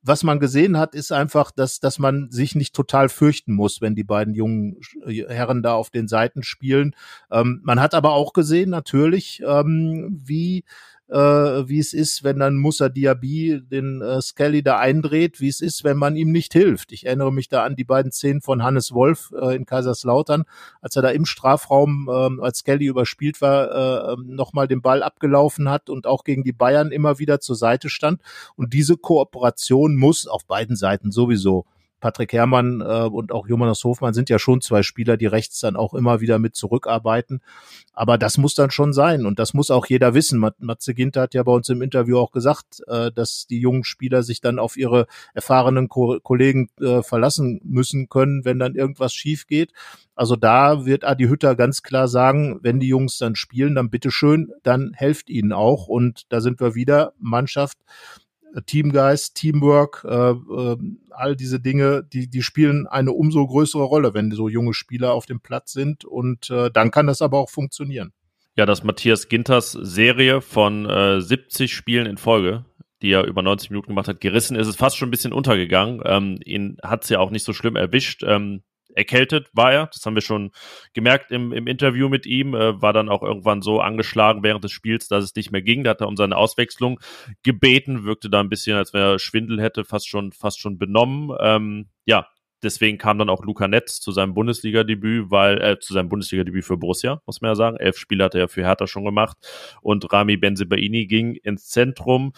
[0.03, 3.95] was man gesehen hat, ist einfach, dass, dass man sich nicht total fürchten muss, wenn
[3.95, 6.93] die beiden jungen Herren da auf den Seiten spielen.
[7.31, 10.65] Ähm, man hat aber auch gesehen, natürlich, ähm, wie
[11.09, 15.61] äh, wie es ist, wenn dann Musa Diaby den äh, Skelly da eindreht, wie es
[15.61, 16.91] ist, wenn man ihm nicht hilft.
[16.91, 20.43] Ich erinnere mich da an die beiden Szenen von Hannes Wolf äh, in Kaiserslautern,
[20.81, 25.69] als er da im Strafraum, äh, als Skelly überspielt war, äh, nochmal den Ball abgelaufen
[25.69, 28.21] hat und auch gegen die Bayern immer wieder zur Seite stand.
[28.55, 31.65] Und diese Kooperation muss auf beiden Seiten sowieso
[32.03, 35.77] Patrick Herrmann äh, und auch Jonas Hofmann sind ja schon zwei Spieler, die rechts dann
[35.77, 37.41] auch immer wieder mit zurückarbeiten.
[37.93, 40.45] Aber das muss dann schon sein und das muss auch jeder wissen.
[40.59, 44.21] Matze Ginter hat ja bei uns im Interview auch gesagt, äh, dass die jungen Spieler
[44.21, 49.47] sich dann auf ihre erfahrenen Ko Kollegen äh, verlassen müssen können, wenn dann irgendwas schief
[49.47, 49.71] geht.
[50.13, 54.51] Also da wird Adi Hütter ganz klar sagen, wenn die Jungs dann spielen, dann bitteschön,
[54.63, 55.87] dann helft ihnen auch.
[55.87, 57.77] Und da sind wir wieder Mannschaft
[58.61, 60.77] Teamgeist, Teamwork, äh, äh,
[61.11, 65.25] all diese Dinge, die, die spielen eine umso größere Rolle, wenn so junge Spieler auf
[65.25, 66.05] dem Platz sind.
[66.05, 68.13] Und äh, dann kann das aber auch funktionieren.
[68.55, 72.65] Ja, dass Matthias Ginters Serie von äh, 70 Spielen in Folge,
[73.01, 76.01] die er über 90 Minuten gemacht hat, gerissen ist, ist fast schon ein bisschen untergegangen.
[76.05, 78.23] Ähm, ihn hat's ja auch nicht so schlimm erwischt.
[78.23, 78.61] Ähm,
[78.95, 79.87] erkältet war er.
[79.87, 80.51] Das haben wir schon
[80.93, 82.53] gemerkt im, im Interview mit ihm.
[82.53, 85.83] Äh, war dann auch irgendwann so angeschlagen während des Spiels, dass es nicht mehr ging.
[85.83, 86.99] Da hat er um seine Auswechslung
[87.43, 91.35] gebeten, wirkte da ein bisschen, als wenn er Schwindel hätte, fast schon, fast schon benommen.
[91.39, 92.27] Ähm, ja,
[92.63, 96.77] deswegen kam dann auch Luca Netz zu seinem Bundesliga-Debüt, weil, äh, zu seinem Bundesliga-Debüt für
[96.77, 97.77] Borussia, muss man ja sagen.
[97.77, 99.37] Elf Spiele hat er ja für Hertha schon gemacht.
[99.81, 102.33] Und Rami Benzebaini ging ins Zentrum.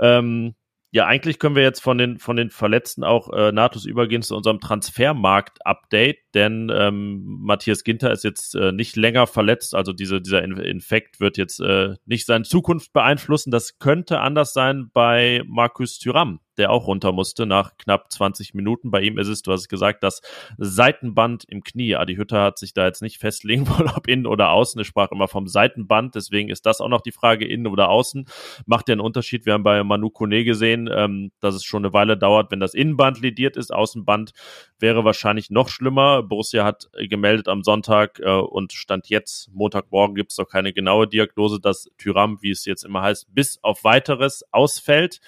[0.00, 0.54] Ähm,
[0.90, 4.34] ja, eigentlich können wir jetzt von den, von den Verletzten auch äh, nahtlos übergehen zu
[4.34, 10.42] unserem Transfermarkt-Update, denn ähm, Matthias Ginter ist jetzt äh, nicht länger verletzt, also diese, dieser
[10.42, 13.50] Infekt wird jetzt äh, nicht seine Zukunft beeinflussen.
[13.50, 18.90] Das könnte anders sein bei Markus Thüram der auch runter musste nach knapp 20 Minuten.
[18.90, 20.20] Bei ihm ist es, du hast es gesagt, das
[20.58, 21.96] Seitenband im Knie.
[21.96, 24.78] Adi Hütter hat sich da jetzt nicht festlegen wollen, ob innen oder außen.
[24.80, 28.26] Er sprach immer vom Seitenband, deswegen ist das auch noch die Frage, innen oder außen.
[28.66, 29.46] Macht der einen Unterschied?
[29.46, 32.74] Wir haben bei Manu Kone gesehen, ähm, dass es schon eine Weile dauert, wenn das
[32.74, 33.72] Innenband lediert ist.
[33.72, 34.32] Außenband
[34.78, 36.22] wäre wahrscheinlich noch schlimmer.
[36.22, 41.06] Borussia hat gemeldet am Sonntag äh, und stand jetzt, Montagmorgen gibt es noch keine genaue
[41.06, 45.20] Diagnose, dass Tyram, wie es jetzt immer heißt, bis auf weiteres ausfällt.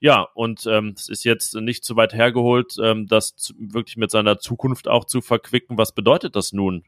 [0.00, 4.10] Ja, und ähm, es ist jetzt nicht zu weit hergeholt, ähm, das zu, wirklich mit
[4.10, 5.76] seiner Zukunft auch zu verquicken.
[5.76, 6.84] Was bedeutet das nun?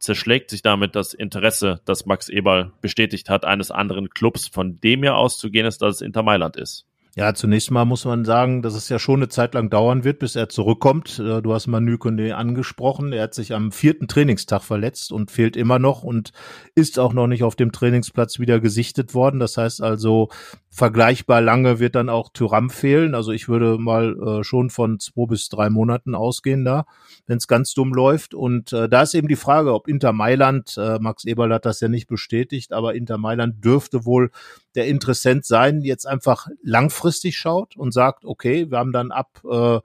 [0.00, 5.04] Zerschlägt sich damit das Interesse, das Max Eberl bestätigt hat, eines anderen Clubs, von dem
[5.04, 6.88] ja auszugehen ist, dass es Inter Mailand ist?
[7.18, 10.20] Ja, zunächst mal muss man sagen, dass es ja schon eine Zeit lang dauern wird,
[10.20, 11.18] bis er zurückkommt.
[11.18, 13.12] Äh, du hast Manu Kone angesprochen.
[13.12, 16.30] Er hat sich am vierten Trainingstag verletzt und fehlt immer noch und
[16.76, 19.40] ist auch noch nicht auf dem Trainingsplatz wieder gesichtet worden.
[19.40, 20.28] Das heißt also,
[20.70, 23.14] vergleichbar lange wird dann auch Tyram fehlen.
[23.14, 26.84] Also ich würde mal äh, schon von zwei bis drei Monaten ausgehen da,
[27.26, 28.34] wenn es ganz dumm läuft.
[28.34, 31.80] Und äh, da ist eben die Frage, ob Inter Mailand, äh, Max Eberl hat das
[31.80, 34.30] ja nicht bestätigt, aber Inter Mailand dürfte wohl
[34.74, 39.80] der Interessent sein, jetzt einfach langfristig schaut und sagt, okay, wir haben dann ab äh,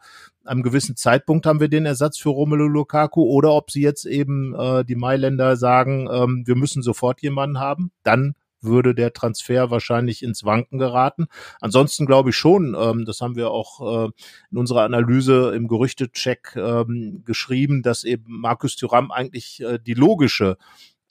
[0.45, 4.53] einem gewissen Zeitpunkt haben wir den Ersatz für Romelu Lukaku oder ob sie jetzt eben
[4.53, 10.23] äh, die Mailänder sagen, ähm, wir müssen sofort jemanden haben, dann würde der Transfer wahrscheinlich
[10.23, 11.27] ins Wanken geraten.
[11.61, 14.11] Ansonsten glaube ich schon, ähm, das haben wir auch äh,
[14.51, 20.57] in unserer Analyse im Gerüchtecheck ähm, geschrieben, dass eben Markus Thuram eigentlich äh, die logische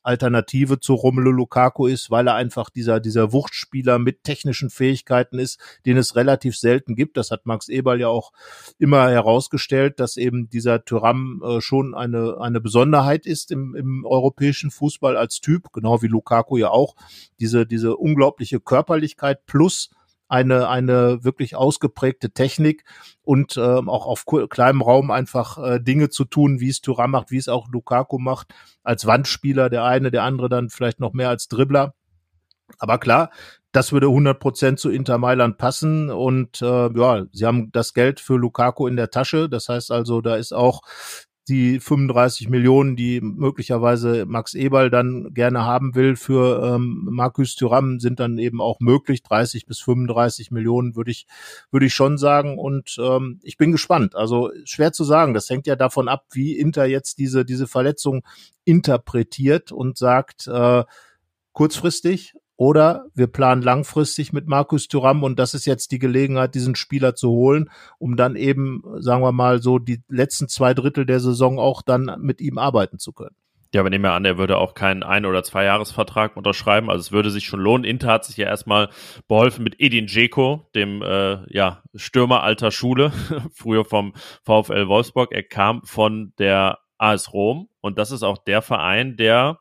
[0.03, 5.61] Alternative zu Romelu Lukaku ist, weil er einfach dieser, dieser Wuchtspieler mit technischen Fähigkeiten ist,
[5.87, 7.17] den es relativ selten gibt.
[7.17, 8.33] Das hat Max Eberl ja auch
[8.79, 14.71] immer herausgestellt, dass eben dieser Tyram äh, schon eine, eine Besonderheit ist im, im europäischen
[14.71, 16.97] Fußball als Typ, genau wie Lukaku ja auch.
[17.41, 19.91] Diese, diese unglaubliche Körperlichkeit plus
[20.29, 22.85] eine, eine wirklich ausgeprägte Technik
[23.23, 27.31] und ähm, auch auf kleinem Raum einfach äh, Dinge zu tun, wie es Thuram macht,
[27.31, 31.29] wie es auch Lukaku macht, als Wandspieler, der eine, der andere dann vielleicht noch mehr
[31.29, 31.95] als Dribbler.
[32.79, 33.31] Aber klar,
[33.73, 38.21] das würde 100 Prozent zu Inter Mailand passen und äh, ja, sie haben das Geld
[38.21, 39.49] für Lukaku in der Tasche.
[39.49, 40.83] Das heißt also, da ist auch
[41.49, 47.99] die 35 Millionen, die möglicherweise Max Eberl dann gerne haben will für ähm, Markus Thuram,
[47.99, 49.23] sind dann eben auch möglich.
[49.23, 51.27] 30 bis 35 Millionen würde ich,
[51.71, 52.59] würde ich schon sagen.
[52.59, 54.15] Und ähm, ich bin gespannt.
[54.15, 55.35] Also schwer zu sagen.
[55.35, 58.23] Das hängt ja davon ab, wie Inter jetzt diese, diese Verletzung
[58.65, 60.85] interpretiert und sagt, äh,
[61.53, 66.77] kurzfristig oder wir planen langfristig mit Markus Thuram und das ist jetzt die Gelegenheit, diesen
[66.77, 71.19] Spieler zu holen, um dann eben, sagen wir mal, so die letzten zwei Drittel der
[71.19, 73.35] Saison auch dann mit ihm arbeiten zu können.
[73.75, 76.89] Ja, wir nehmen ja an, er würde auch keinen Ein- oder Zwei-Jahres-Vertrag unterschreiben.
[76.89, 77.83] Also es würde sich schon lohnen.
[77.83, 78.91] Inter hat sich ja erstmal
[79.27, 83.11] beholfen mit Edin Dzeko, dem äh, ja, Stürmer alter Schule,
[83.53, 84.13] früher vom
[84.45, 85.33] VfL Wolfsburg.
[85.33, 89.59] Er kam von der AS Rom und das ist auch der Verein, der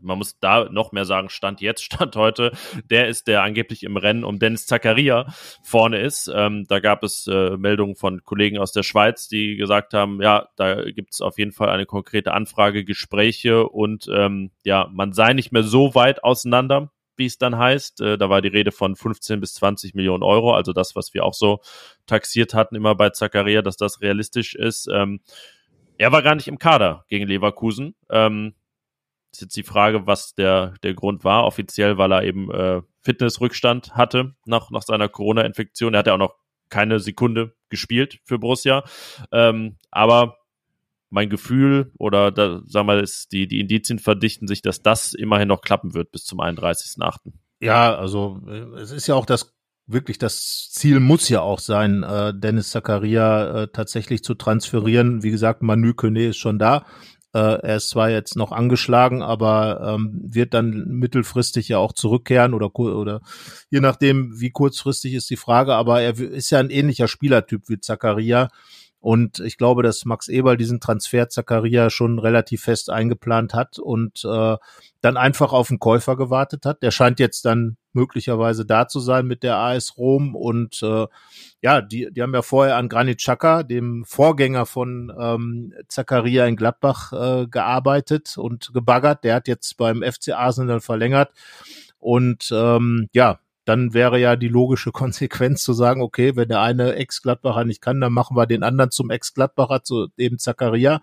[0.00, 2.52] man muss da noch mehr sagen, Stand jetzt, Stand heute,
[2.90, 5.26] der ist, der angeblich im Rennen um Dennis Zakaria
[5.62, 6.30] vorne ist.
[6.32, 10.48] Ähm, da gab es äh, Meldungen von Kollegen aus der Schweiz, die gesagt haben, ja,
[10.56, 15.32] da gibt es auf jeden Fall eine konkrete Anfrage, Gespräche und ähm, ja, man sei
[15.32, 18.00] nicht mehr so weit auseinander, wie es dann heißt.
[18.00, 21.24] Äh, da war die Rede von 15 bis 20 Millionen Euro, also das, was wir
[21.24, 21.60] auch so
[22.06, 24.88] taxiert hatten immer bei Zakaria, dass das realistisch ist.
[24.92, 25.20] Ähm,
[25.98, 27.94] er war gar nicht im Kader gegen Leverkusen.
[28.10, 28.54] Ähm,
[29.36, 31.44] ist jetzt die Frage, was der, der Grund war.
[31.44, 35.94] Offiziell, weil er eben äh, Fitnessrückstand hatte nach, nach seiner Corona-Infektion.
[35.94, 36.36] Er hat ja auch noch
[36.68, 38.84] keine Sekunde gespielt für Borussia.
[39.32, 40.38] Ähm, aber
[41.10, 45.48] mein Gefühl oder da, sagen wir, ist die, die Indizien verdichten sich, dass das immerhin
[45.48, 47.32] noch klappen wird bis zum 31.8.
[47.60, 52.02] Ja, also äh, es ist ja auch das wirklich das Ziel muss ja auch sein,
[52.02, 55.22] äh, Dennis Zakaria äh, tatsächlich zu transferieren.
[55.22, 56.84] Wie gesagt, Manu Kone ist schon da.
[57.36, 62.54] Äh, er ist zwar jetzt noch angeschlagen, aber ähm, wird dann mittelfristig ja auch zurückkehren
[62.54, 63.20] oder, oder
[63.68, 67.78] je nachdem, wie kurzfristig ist die Frage, aber er ist ja ein ähnlicher Spielertyp wie
[67.78, 68.48] Zakaria.
[69.00, 74.24] Und ich glaube, dass Max Eberl diesen Transfer Zakaria schon relativ fest eingeplant hat und
[74.24, 74.56] äh,
[75.02, 76.82] dann einfach auf den Käufer gewartet hat.
[76.82, 81.06] Der scheint jetzt dann möglicherweise da zu sein mit der AS Rom und äh,
[81.62, 86.56] ja, die, die haben ja vorher an Granit Xhaka, dem Vorgänger von ähm, Zakaria in
[86.56, 89.24] Gladbach, äh, gearbeitet und gebaggert.
[89.24, 91.32] Der hat jetzt beim FC Arsenal verlängert
[91.98, 96.94] und ähm, ja, dann wäre ja die logische Konsequenz zu sagen, okay, wenn der eine
[96.94, 101.02] Ex-Gladbacher nicht kann, dann machen wir den anderen zum Ex-Gladbacher, zu eben Zakaria.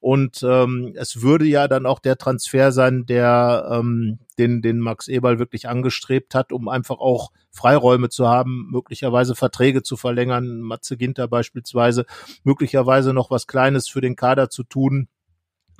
[0.00, 5.08] Und ähm, es würde ja dann auch der Transfer sein, der ähm, den, den Max
[5.08, 10.96] Eberl wirklich angestrebt hat, um einfach auch Freiräume zu haben, möglicherweise Verträge zu verlängern, Matze
[10.96, 12.06] Ginter beispielsweise,
[12.44, 15.08] möglicherweise noch was Kleines für den Kader zu tun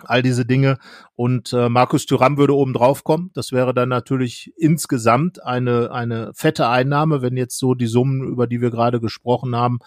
[0.04, 0.78] all diese Dinge.
[1.14, 3.30] Und äh, Markus Thuram würde oben drauf kommen.
[3.34, 8.46] Das wäre dann natürlich insgesamt eine, eine fette Einnahme, wenn jetzt so die Summen, über
[8.46, 9.78] die wir gerade gesprochen haben,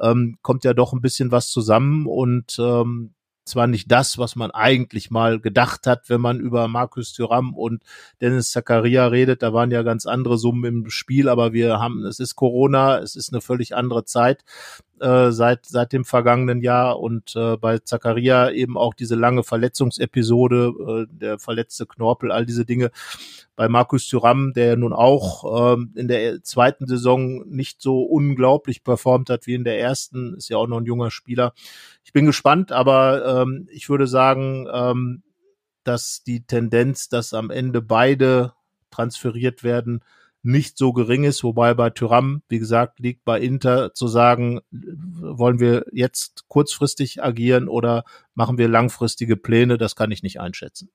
[0.00, 2.06] ähm, kommt ja doch ein bisschen was zusammen.
[2.06, 3.14] Und ähm,
[3.50, 7.82] zwar nicht das, was man eigentlich mal gedacht hat, wenn man über Markus Thuram und
[8.20, 9.42] Dennis Zakaria redet.
[9.42, 13.16] Da waren ja ganz andere Summen im Spiel, aber wir haben, es ist Corona, es
[13.16, 14.44] ist eine völlig andere Zeit
[15.00, 21.06] äh, seit seit dem vergangenen Jahr und äh, bei Zakaria eben auch diese lange Verletzungsepisode,
[21.10, 22.90] äh, der verletzte Knorpel, all diese Dinge.
[23.56, 29.28] bei Markus Thuram, der nun auch ähm, in der zweiten Saison nicht so unglaublich performt
[29.28, 31.52] hat wie in der ersten, ist ja auch noch ein junger Spieler.
[32.04, 35.22] Ich bin gespannt, aber ähm, ich würde sagen, ähm,
[35.84, 38.54] dass die Tendenz, dass am Ende beide
[38.90, 40.02] transferiert werden,
[40.42, 45.60] nicht so gering ist, wobei bei Tyram, wie gesagt, liegt bei Inter zu sagen, wollen
[45.60, 50.90] wir jetzt kurzfristig agieren oder machen wir langfristige Pläne, das kann ich nicht einschätzen.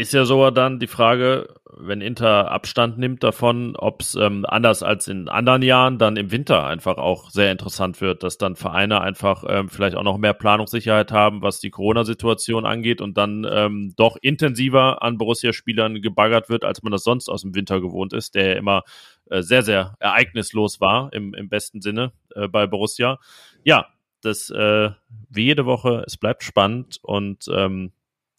[0.00, 4.84] Ist ja sogar dann die Frage, wenn Inter Abstand nimmt davon, ob es ähm, anders
[4.84, 9.00] als in anderen Jahren dann im Winter einfach auch sehr interessant wird, dass dann Vereine
[9.00, 13.92] einfach ähm, vielleicht auch noch mehr Planungssicherheit haben, was die Corona-Situation angeht und dann ähm,
[13.96, 18.36] doch intensiver an Borussia-Spielern gebaggert wird, als man das sonst aus dem Winter gewohnt ist,
[18.36, 18.84] der ja immer
[19.30, 23.18] äh, sehr, sehr ereignislos war im, im besten Sinne äh, bei Borussia.
[23.64, 23.88] Ja,
[24.22, 24.90] das äh,
[25.28, 27.90] wie jede Woche, es bleibt spannend und ähm,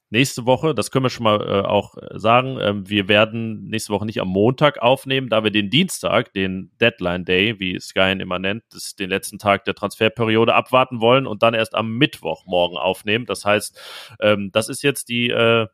[0.09, 4.05] nächste Woche, das können wir schon mal äh, auch sagen, ähm, wir werden nächste Woche
[4.05, 8.39] nicht am Montag aufnehmen, da wir den Dienstag, den Deadline Day, wie Sky ihn immer
[8.39, 12.77] nennt, das, den letzten Tag der Transferperiode abwarten wollen und dann erst am Mittwoch morgen
[12.77, 13.25] aufnehmen.
[13.25, 13.79] Das heißt,
[14.19, 15.67] ähm, das ist jetzt die äh,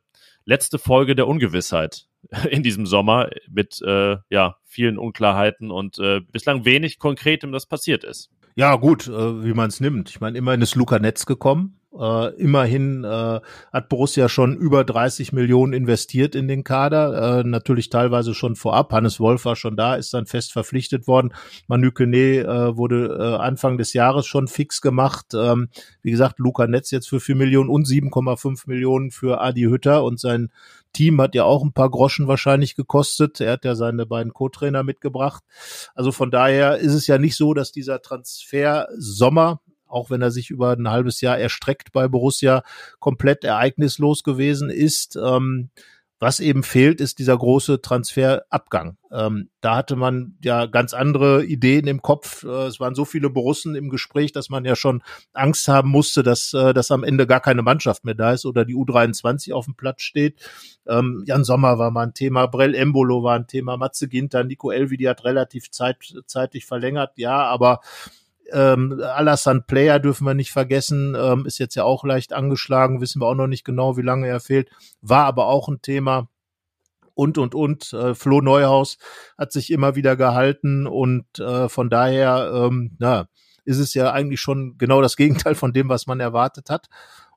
[0.46, 2.08] letzte Folge der Ungewissheit
[2.50, 8.04] in diesem Sommer mit äh, ja vielen Unklarheiten und äh, bislang wenig Konkretem, das passiert
[8.04, 8.32] ist.
[8.58, 10.10] Ja, gut, äh, wie man es nimmt.
[10.10, 11.80] Ich meine, immerhin ist Luca Netz gekommen.
[12.00, 13.40] Äh, immerhin äh,
[13.72, 18.92] hat Borussia schon über 30 Millionen investiert in den Kader, äh, natürlich teilweise schon vorab.
[18.92, 21.34] Hannes Wolf war schon da, ist dann fest verpflichtet worden.
[21.68, 25.28] Manu Kone äh, wurde äh, Anfang des Jahres schon fix gemacht.
[25.34, 25.70] Ähm,
[26.02, 30.20] wie gesagt, Luca Netz jetzt für 4 Millionen und 7,5 Millionen für Adi Hütter und
[30.20, 30.50] sein
[30.96, 33.42] Team hat ja auch ein paar Groschen wahrscheinlich gekostet.
[33.42, 35.44] Er hat ja seine beiden Co-Trainer mitgebracht.
[35.94, 39.60] Also von daher ist es ja nicht so, dass dieser Transfer Sommer
[39.96, 42.64] auch wenn er sich über ein halbes Jahr erstreckt bei Borussia,
[43.00, 45.16] komplett ereignislos gewesen ist.
[45.16, 45.70] Ähm,
[46.20, 48.98] was eben fehlt, ist dieser große Transferabgang.
[49.12, 52.44] Ähm, da hatte man ja ganz andere Ideen im Kopf.
[52.44, 55.04] Äh, es waren so viele Borussen im Gespräch, dass man ja schon
[55.34, 58.64] Angst haben musste, dass, äh, dass am Ende gar keine Mannschaft mehr da ist oder
[58.64, 60.40] die U23 auf dem Platz steht.
[60.88, 64.72] Ähm, Jan Sommer war mal ein Thema, Brell Embolo war ein Thema, Matze Ginter, Nico
[64.72, 67.82] Elvi, die hat relativ zeit, zeitlich verlängert, ja, aber
[68.52, 73.22] ähm, Alassane Player dürfen wir nicht vergessen, ähm, ist jetzt ja auch leicht angeschlagen, wissen
[73.22, 74.70] wir auch noch nicht genau, wie lange er fehlt,
[75.02, 76.30] war aber auch ein Thema
[77.14, 77.94] und und und.
[77.94, 78.98] Äh, Flo Neuhaus
[79.38, 83.28] hat sich immer wieder gehalten und äh, von daher, ähm, na,
[83.64, 86.88] ist es ja eigentlich schon genau das Gegenteil von dem, was man erwartet hat.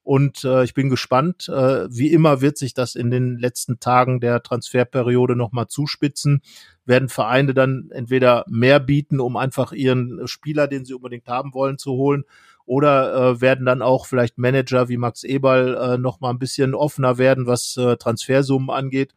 [0.08, 1.50] Und äh, ich bin gespannt.
[1.50, 6.40] Äh, wie immer wird sich das in den letzten Tagen der Transferperiode nochmal zuspitzen.
[6.86, 11.76] Werden Vereine dann entweder mehr bieten, um einfach ihren Spieler, den sie unbedingt haben wollen,
[11.76, 12.24] zu holen,
[12.64, 16.74] oder äh, werden dann auch vielleicht Manager wie Max Eberl äh, noch mal ein bisschen
[16.74, 19.14] offener werden, was äh, Transfersummen angeht.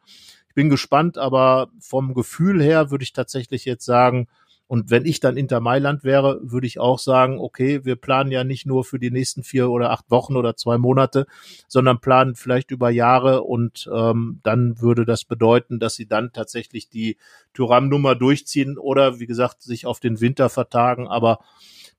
[0.50, 4.28] Ich bin gespannt, aber vom Gefühl her würde ich tatsächlich jetzt sagen,
[4.72, 8.42] und wenn ich dann Inter Mailand wäre, würde ich auch sagen, okay, wir planen ja
[8.42, 11.26] nicht nur für die nächsten vier oder acht Wochen oder zwei Monate,
[11.68, 16.88] sondern planen vielleicht über Jahre und ähm, dann würde das bedeuten, dass sie dann tatsächlich
[16.88, 17.18] die
[17.52, 21.06] Tyram-Nummer durchziehen oder wie gesagt sich auf den Winter vertagen.
[21.06, 21.40] Aber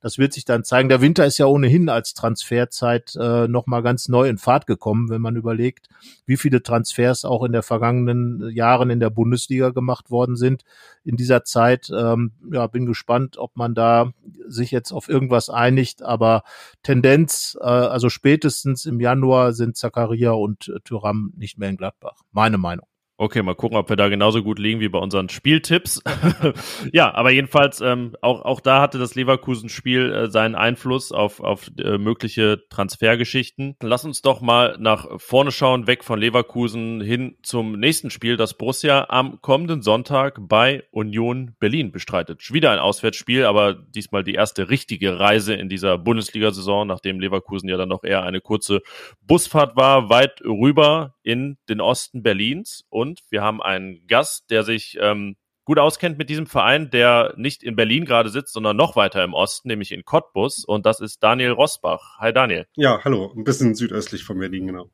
[0.03, 0.89] das wird sich dann zeigen.
[0.89, 5.21] Der Winter ist ja ohnehin als Transferzeit äh, nochmal ganz neu in Fahrt gekommen, wenn
[5.21, 5.87] man überlegt,
[6.25, 10.65] wie viele Transfers auch in der vergangenen Jahren in der Bundesliga gemacht worden sind.
[11.05, 14.11] In dieser Zeit, ähm, ja, bin gespannt, ob man da
[14.45, 16.03] sich jetzt auf irgendwas einigt.
[16.03, 16.43] Aber
[16.83, 22.23] Tendenz, äh, also spätestens im Januar sind Zakaria und äh, Tyram nicht mehr in Gladbach.
[22.33, 22.92] Meine Meinung.
[23.15, 26.01] Okay, mal gucken, ob wir da genauso gut liegen wie bei unseren Spieltipps.
[26.91, 31.69] ja, aber jedenfalls, ähm, auch, auch da hatte das Leverkusen-Spiel äh, seinen Einfluss auf, auf
[31.77, 33.75] äh, mögliche Transfergeschichten.
[33.83, 38.57] Lass uns doch mal nach vorne schauen, weg von Leverkusen hin zum nächsten Spiel, das
[38.57, 42.51] Borussia am kommenden Sonntag bei Union Berlin bestreitet.
[42.51, 47.77] Wieder ein Auswärtsspiel, aber diesmal die erste richtige Reise in dieser Bundesliga-Saison, nachdem Leverkusen ja
[47.77, 48.81] dann noch eher eine kurze
[49.21, 52.85] Busfahrt war, weit rüber in den Osten Berlins.
[52.89, 55.35] Und und wir haben einen Gast, der sich ähm,
[55.65, 59.33] gut auskennt mit diesem Verein, der nicht in Berlin gerade sitzt, sondern noch weiter im
[59.33, 60.63] Osten, nämlich in Cottbus.
[60.65, 62.17] Und das ist Daniel Rosbach.
[62.19, 62.65] Hi Daniel.
[62.75, 63.33] Ja, hallo.
[63.35, 64.89] Ein bisschen südöstlich von Berlin, genau.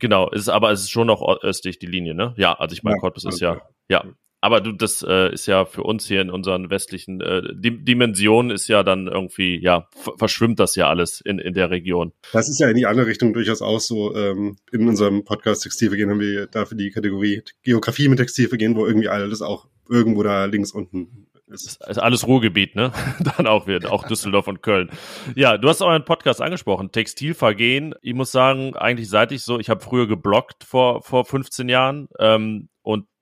[0.00, 2.34] Genau, ist, aber es ist schon noch östlich die Linie, ne?
[2.36, 4.04] Ja, also ich meine, ja, Cottbus ist ja, ja,
[4.40, 8.68] aber du, das äh, ist ja für uns hier in unseren westlichen äh, Dimensionen ist
[8.68, 12.12] ja dann irgendwie, ja, verschwimmt das ja alles in, in der Region.
[12.32, 14.14] Das ist ja in die andere Richtung durchaus auch so.
[14.14, 19.08] Ähm, in unserem Podcast Textilvergehen haben wir dafür die Kategorie Geografie mit Textilvergehen, wo irgendwie
[19.08, 21.80] alles auch irgendwo da links unten ist.
[21.86, 22.92] ist alles Ruhrgebiet, ne?
[23.36, 24.90] Dann auch wird, auch Düsseldorf und Köln.
[25.34, 27.94] Ja, du hast euren Podcast angesprochen, Textilvergehen.
[28.02, 32.08] Ich muss sagen, eigentlich seit ich so, ich habe früher geblockt vor, vor 15 Jahren
[32.18, 32.68] ähm,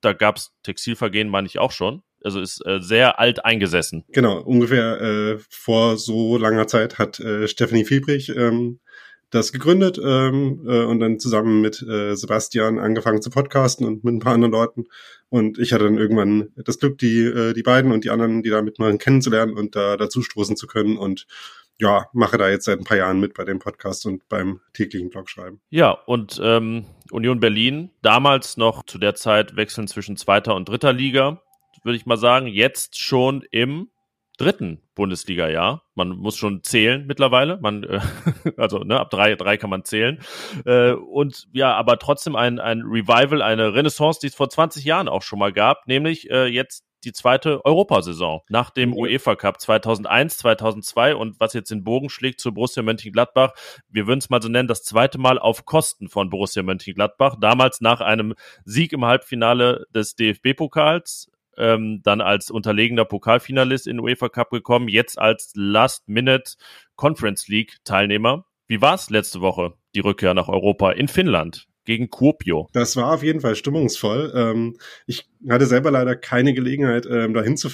[0.07, 2.03] Da gab es Textilvergehen, meine ich auch schon.
[2.23, 4.05] Also ist äh, sehr alt eingesessen.
[4.13, 8.79] Genau, ungefähr äh, vor so langer Zeit hat äh, Stephanie Fiebrich ähm,
[9.31, 14.15] das gegründet ähm, äh, und dann zusammen mit äh, Sebastian angefangen zu podcasten und mit
[14.15, 14.85] ein paar anderen Leuten.
[15.29, 18.51] Und ich hatte dann irgendwann das Glück, die, äh, die beiden und die anderen, die
[18.51, 20.97] da mitmachen, kennenzulernen und da dazu stoßen zu können.
[20.97, 21.27] Und
[21.79, 25.11] ja, mache da jetzt seit ein paar Jahren mit bei dem Podcast und beim täglichen
[25.11, 25.61] Blogschreiben.
[25.71, 30.93] Ja, und ähm, Union Berlin, damals noch zu der Zeit wechseln zwischen zweiter und dritter
[30.93, 31.43] Liga,
[31.83, 33.89] würde ich mal sagen, jetzt schon im
[34.37, 35.83] dritten Bundesliga-Jahr.
[35.95, 37.59] Man muss schon zählen mittlerweile.
[37.61, 38.01] Man, äh,
[38.57, 40.21] also ne, ab drei, drei kann man zählen.
[40.65, 45.09] Äh, und ja, aber trotzdem ein, ein Revival, eine Renaissance, die es vor 20 Jahren
[45.09, 50.39] auch schon mal gab, nämlich äh, jetzt die zweite Europasaison nach dem UEFA Cup 2001,
[50.39, 53.53] 2002 und was jetzt den Bogen schlägt zu Borussia Mönchengladbach.
[53.89, 57.37] Wir würden es mal so nennen, das zweite Mal auf Kosten von Borussia Mönchengladbach.
[57.41, 58.35] Damals nach einem
[58.65, 65.19] Sieg im Halbfinale des DFB-Pokals ähm, dann als unterlegener Pokalfinalist in UEFA Cup gekommen, jetzt
[65.19, 66.53] als Last-Minute
[66.97, 68.47] Conference League Teilnehmer.
[68.67, 71.69] Wie war's letzte Woche, die Rückkehr nach Europa in Finnland?
[71.87, 72.69] Gegen Kuopio.
[72.73, 74.33] Das war auf jeden Fall stimmungsvoll.
[74.35, 74.77] Ähm,
[75.07, 77.71] ich hatte selber leider keine Gelegenheit, ähm, dahin zu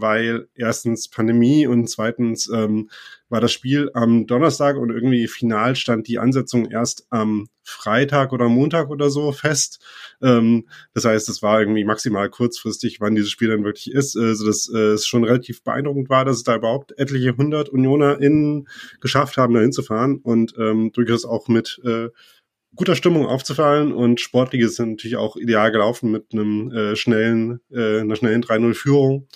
[0.00, 2.90] weil erstens Pandemie und zweitens ähm,
[3.28, 8.48] war das Spiel am Donnerstag und irgendwie final stand die Ansetzung erst am Freitag oder
[8.48, 9.80] Montag oder so fest.
[10.22, 14.16] Ähm, das heißt, es war irgendwie maximal kurzfristig, wann dieses Spiel dann wirklich ist.
[14.16, 18.68] Also dass äh, es schon relativ beeindruckend war, dass es da überhaupt etliche hundert UnionerInnen
[19.00, 22.10] geschafft haben, da hinzufahren und ähm, durchaus auch mit äh,
[22.76, 28.00] guter Stimmung aufzufallen und sportlich ist natürlich auch ideal gelaufen mit einem äh, schnellen, äh,
[28.00, 29.28] einer schnellen 3-0-Führung.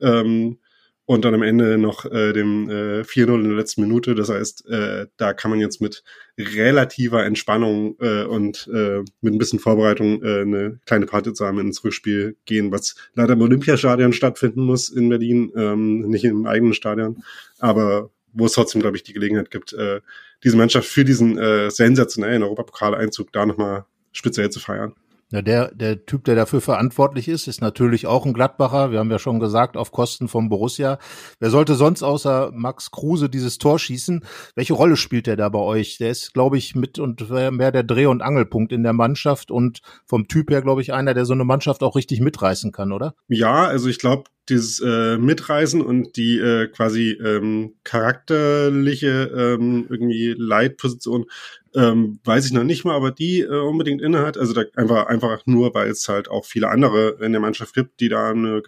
[0.00, 0.58] Ähm,
[1.04, 4.14] und dann am Ende noch äh, dem äh, 4-0 in der letzten Minute.
[4.14, 6.04] Das heißt, äh, da kann man jetzt mit
[6.38, 11.82] relativer Entspannung äh, und äh, mit ein bisschen Vorbereitung äh, eine kleine Party zusammen ins
[11.84, 17.22] Rückspiel gehen, was leider im Olympiastadion stattfinden muss in Berlin, ähm, nicht im eigenen Stadion,
[17.58, 20.00] aber wo es trotzdem, glaube ich, die Gelegenheit gibt, äh,
[20.44, 24.94] diese Mannschaft für diesen äh, sensationellen Europapokaleinzug da nochmal speziell zu feiern.
[25.32, 28.92] Ja, der, der Typ, der dafür verantwortlich ist, ist natürlich auch ein Gladbacher.
[28.92, 30.98] Wir haben ja schon gesagt, auf Kosten von Borussia.
[31.40, 34.26] Wer sollte sonst außer Max Kruse dieses Tor schießen?
[34.54, 35.96] Welche Rolle spielt der da bei euch?
[35.96, 39.80] Der ist, glaube ich, mit und mehr der Dreh- und Angelpunkt in der Mannschaft und
[40.04, 43.14] vom Typ her, glaube ich, einer, der so eine Mannschaft auch richtig mitreißen kann, oder?
[43.28, 50.34] Ja, also ich glaube, dieses äh, Mitreisen und die äh, quasi ähm, charakterliche ähm, irgendwie
[50.36, 51.26] Leitposition
[51.74, 54.36] ähm, weiß ich noch nicht mal, aber die äh, unbedingt innehat.
[54.36, 58.00] Also da einfach einfach nur, weil es halt auch viele andere in der Mannschaft gibt,
[58.00, 58.62] die da eine,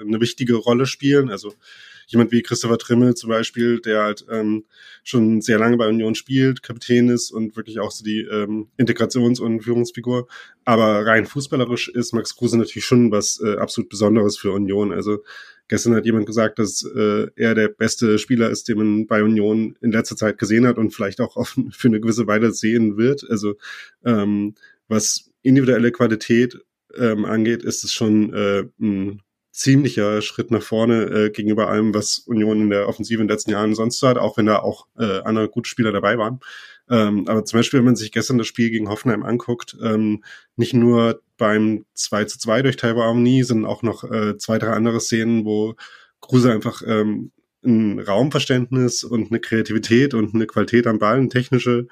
[0.00, 1.30] eine wichtige Rolle spielen.
[1.30, 1.54] Also
[2.08, 4.64] jemand wie Christopher Trimmel zum Beispiel, der halt ähm,
[5.04, 9.40] schon sehr lange bei Union spielt, Kapitän ist und wirklich auch so die ähm, Integrations-
[9.40, 10.26] und Führungsfigur.
[10.64, 14.92] Aber rein fußballerisch ist Max Kruse natürlich schon was äh, absolut Besonderes für Union.
[14.92, 15.22] Also
[15.72, 19.74] Gestern hat jemand gesagt, dass äh, er der beste Spieler ist, den man bei Union
[19.80, 23.24] in letzter Zeit gesehen hat und vielleicht auch auf, für eine gewisse Weile sehen wird.
[23.30, 23.54] Also
[24.04, 24.54] ähm,
[24.86, 26.58] was individuelle Qualität
[26.94, 29.22] ähm, angeht, ist es schon äh, ein
[29.62, 33.52] ziemlicher Schritt nach vorne äh, gegenüber allem, was Union in der Offensive in den letzten
[33.52, 36.40] Jahren sonst hat, auch wenn da auch äh, andere gute Spieler dabei waren.
[36.90, 40.24] Ähm, aber zum Beispiel, wenn man sich gestern das Spiel gegen Hoffenheim anguckt, ähm,
[40.56, 44.70] nicht nur beim 2 zu 2 durch Taiwo Amni, sondern auch noch äh, zwei, drei
[44.70, 45.76] andere Szenen, wo
[46.20, 47.30] Kruse einfach ähm,
[47.64, 51.86] ein Raumverständnis und eine Kreativität und eine Qualität am Ball, eine technische,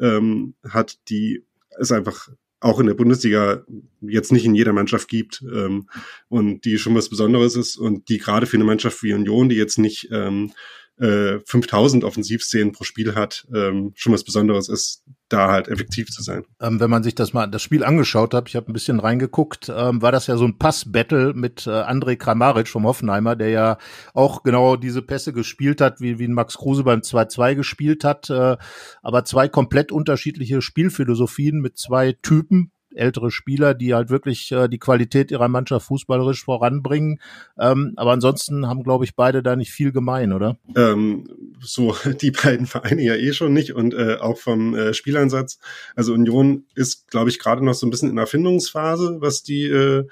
[0.00, 1.44] ähm, hat, die
[1.78, 2.28] ist einfach
[2.60, 3.64] auch in der Bundesliga
[4.00, 5.88] jetzt nicht in jeder Mannschaft gibt ähm,
[6.28, 9.56] und die schon was Besonderes ist und die gerade für eine Mannschaft wie Union, die
[9.56, 10.52] jetzt nicht ähm,
[10.98, 16.22] äh, 5000 Offensivszenen pro Spiel hat, ähm, schon was Besonderes ist, da halt effektiv zu
[16.22, 16.44] sein.
[16.60, 19.70] Ähm, wenn man sich das mal das Spiel angeschaut hat, ich habe ein bisschen reingeguckt,
[19.74, 23.78] ähm, war das ja so ein Pass-Battle mit äh, André Kramaric vom Hoffenheimer, der ja
[24.14, 28.56] auch genau diese Pässe gespielt hat, wie, wie Max Kruse beim 2-2 gespielt hat, äh,
[29.02, 34.78] aber zwei komplett unterschiedliche Spielphilosophien mit zwei Typen, ältere Spieler, die halt wirklich äh, die
[34.78, 37.20] Qualität ihrer Mannschaft fußballerisch voranbringen.
[37.58, 40.58] Ähm, aber ansonsten haben, glaube ich, beide da nicht viel gemein, oder?
[40.74, 41.24] Ähm,
[41.60, 45.58] so die beiden Vereine ja eh schon nicht und äh, auch vom äh, Spieleinsatz.
[45.94, 50.06] Also Union ist, glaube ich, gerade noch so ein bisschen in Erfindungsphase, was die äh,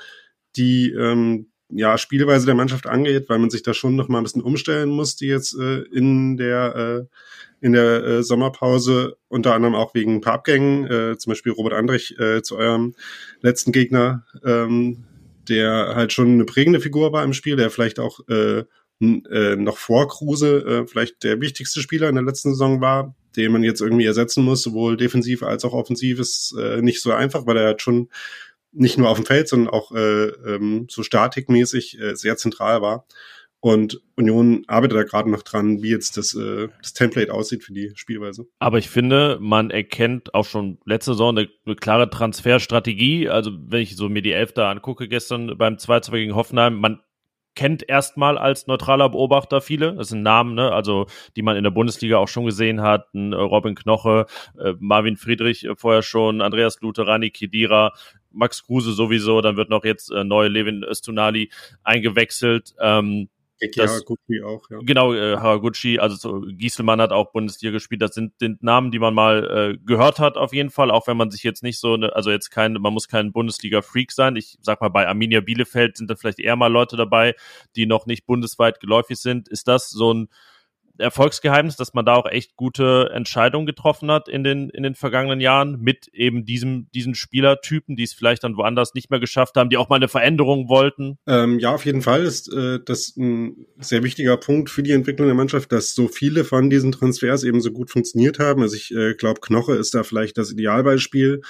[0.56, 4.24] die ähm, ja, Spielweise der Mannschaft angeht, weil man sich da schon noch mal ein
[4.24, 7.04] bisschen umstellen muss, die jetzt äh, in der äh,
[7.64, 11.72] in der äh, Sommerpause, unter anderem auch wegen ein paar Abgängen, äh, zum Beispiel Robert
[11.72, 12.94] Andrich äh, zu eurem
[13.40, 15.04] letzten Gegner, ähm,
[15.48, 18.64] der halt schon eine prägende Figur war im Spiel, der vielleicht auch äh,
[19.00, 23.50] äh, noch vor Kruse äh, vielleicht der wichtigste Spieler in der letzten Saison war, den
[23.50, 27.46] man jetzt irgendwie ersetzen muss, sowohl defensiv als auch offensiv, ist äh, nicht so einfach,
[27.46, 28.10] weil er halt schon
[28.72, 33.06] nicht nur auf dem Feld, sondern auch äh, ähm, so statikmäßig äh, sehr zentral war.
[33.64, 37.72] Und Union arbeitet da gerade noch dran, wie jetzt das, äh, das Template aussieht für
[37.72, 38.44] die Spielweise.
[38.58, 43.30] Aber ich finde, man erkennt auch schon letzte Saison eine, eine klare Transferstrategie.
[43.30, 47.00] Also wenn ich so mir die Elf da angucke gestern beim 2-2 gegen Hoffenheim, man
[47.54, 49.94] kennt erstmal als neutraler Beobachter viele.
[49.94, 50.70] Das sind Namen, ne?
[50.70, 53.06] also die man in der Bundesliga auch schon gesehen hat.
[53.14, 54.26] Äh, Robin Knoche,
[54.58, 57.94] äh, Marvin Friedrich äh, vorher schon, Andreas Lute, Rani Kedira,
[58.30, 59.40] Max Kruse sowieso.
[59.40, 61.48] Dann wird noch jetzt äh, neu Levin Östunali
[61.82, 62.74] eingewechselt.
[62.78, 63.30] Ähm,
[63.76, 64.78] das, Haraguchi auch, ja.
[64.82, 68.02] Genau, äh, Haraguchi, also so, Gieselmann hat auch Bundesliga gespielt.
[68.02, 71.16] Das sind, sind Namen, die man mal äh, gehört hat, auf jeden Fall, auch wenn
[71.16, 74.36] man sich jetzt nicht so, ne, also jetzt kein, man muss kein Bundesliga-Freak sein.
[74.36, 77.34] Ich sag mal, bei Arminia Bielefeld sind da vielleicht eher mal Leute dabei,
[77.76, 79.48] die noch nicht bundesweit geläufig sind.
[79.48, 80.28] Ist das so ein
[80.98, 85.40] Erfolgsgeheimnis, dass man da auch echt gute Entscheidungen getroffen hat in den, in den vergangenen
[85.40, 89.70] Jahren mit eben diesem, diesen Spielertypen, die es vielleicht dann woanders nicht mehr geschafft haben,
[89.70, 91.18] die auch mal eine Veränderung wollten?
[91.26, 95.26] Ähm, ja, auf jeden Fall ist äh, das ein sehr wichtiger Punkt für die Entwicklung
[95.26, 98.62] der Mannschaft, dass so viele von diesen Transfers eben so gut funktioniert haben.
[98.62, 101.42] Also ich äh, glaube, Knoche ist da vielleicht das Idealbeispiel,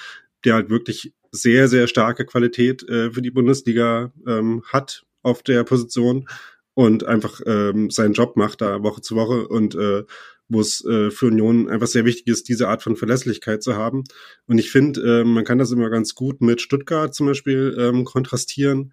[0.44, 5.64] der halt wirklich sehr, sehr starke Qualität äh, für die Bundesliga ähm, hat auf der
[5.64, 6.28] Position
[6.74, 10.04] und einfach ähm, seinen Job macht da Woche zu Woche und äh,
[10.48, 14.04] wo es äh, für Union einfach sehr wichtig ist, diese Art von Verlässlichkeit zu haben.
[14.46, 18.04] Und ich finde, äh, man kann das immer ganz gut mit Stuttgart zum Beispiel ähm,
[18.04, 18.92] kontrastieren,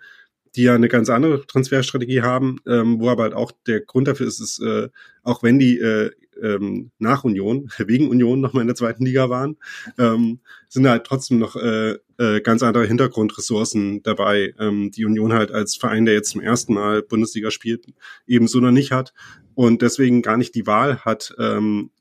[0.55, 4.27] die ja eine ganz andere Transferstrategie haben, ähm, wo aber halt auch der Grund dafür
[4.27, 4.89] ist, ist äh,
[5.23, 6.11] auch wenn die äh,
[6.41, 9.57] ähm, nach Union, wegen Union nochmal in der zweiten Liga waren,
[9.97, 10.39] ähm,
[10.69, 15.75] sind halt trotzdem noch äh, äh, ganz andere Hintergrundressourcen dabei, ähm, die Union halt als
[15.75, 17.85] Verein, der jetzt zum ersten Mal Bundesliga spielt,
[18.27, 19.13] ebenso noch nicht hat
[19.55, 21.91] und deswegen gar nicht die Wahl hat, ähm,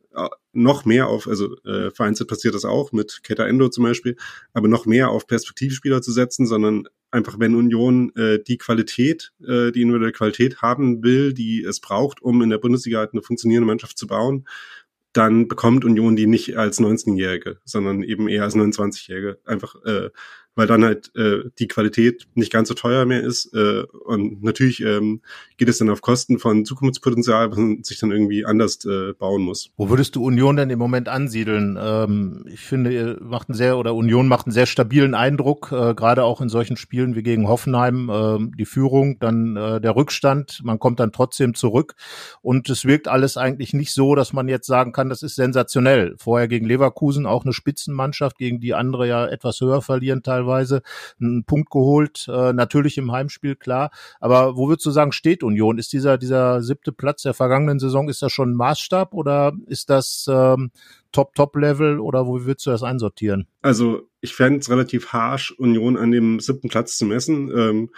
[0.52, 4.16] noch mehr auf, also äh, vereinzelt passiert das auch mit Keta Endo zum Beispiel,
[4.52, 9.70] aber noch mehr auf Perspektivspieler zu setzen, sondern einfach, wenn Union äh, die Qualität, äh,
[9.70, 13.66] die individuelle Qualität haben will, die es braucht, um in der Bundesliga halt eine funktionierende
[13.66, 14.46] Mannschaft zu bauen,
[15.12, 19.38] dann bekommt Union die nicht als 19-Jährige, sondern eben eher als 29-Jährige.
[19.44, 20.10] Einfach äh,
[20.60, 23.54] weil dann halt äh, die Qualität nicht ganz so teuer mehr ist.
[23.54, 25.22] Äh, und natürlich ähm,
[25.56, 29.40] geht es dann auf Kosten von Zukunftspotenzial, was man sich dann irgendwie anders äh, bauen
[29.40, 29.70] muss.
[29.78, 31.78] Wo würdest du Union denn im Moment ansiedeln?
[31.80, 35.94] Ähm, ich finde, ihr macht einen sehr, oder Union macht einen sehr stabilen Eindruck, äh,
[35.94, 40.60] gerade auch in solchen Spielen wie gegen Hoffenheim, äh, die Führung, dann äh, der Rückstand,
[40.62, 41.94] man kommt dann trotzdem zurück.
[42.42, 46.16] Und es wirkt alles eigentlich nicht so, dass man jetzt sagen kann, das ist sensationell.
[46.18, 50.82] Vorher gegen Leverkusen auch eine Spitzenmannschaft, gegen die andere ja etwas höher verlieren teilweise teilweise
[51.20, 53.90] einen Punkt geholt, äh, natürlich im Heimspiel, klar.
[54.20, 55.78] Aber wo würdest du sagen, steht Union?
[55.78, 59.90] Ist dieser, dieser siebte Platz der vergangenen Saison, ist das schon ein Maßstab oder ist
[59.90, 60.70] das ähm,
[61.12, 63.46] Top-Top-Level oder wo würdest du das einsortieren?
[63.62, 67.50] Also ich fände es relativ harsh, Union an dem siebten Platz zu messen.
[67.56, 67.90] Ähm,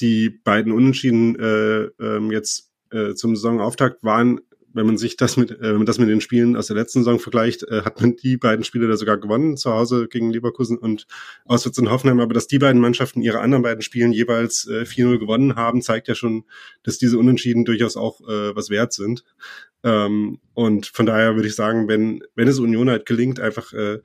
[0.00, 4.40] die beiden Unentschieden äh, ähm, jetzt äh, zum Saisonauftakt waren
[4.76, 7.00] wenn man sich das mit, äh, wenn man das mit den Spielen aus der letzten
[7.00, 10.76] Saison vergleicht, äh, hat man die beiden Spiele da sogar gewonnen, zu Hause gegen Leverkusen
[10.76, 11.06] und
[11.46, 12.20] auswärts in Hoffenheim.
[12.20, 16.08] Aber dass die beiden Mannschaften ihre anderen beiden Spielen jeweils äh, 4-0 gewonnen haben, zeigt
[16.08, 16.44] ja schon,
[16.82, 19.24] dass diese Unentschieden durchaus auch äh, was wert sind.
[19.82, 23.98] Ähm, und von daher würde ich sagen, wenn, wenn es Union halt gelingt, einfach äh,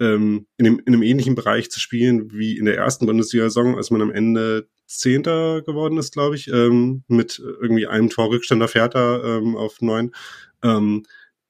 [0.00, 3.90] ähm, in, dem, in einem ähnlichen Bereich zu spielen wie in der ersten Bundesliga-Saison, als
[3.90, 9.22] man am Ende Zehnter geworden ist, glaube ich, ähm, mit irgendwie einem Torrückstand auf Hertha
[9.22, 10.12] ähm, auf neun.
[10.62, 11.04] Ähm,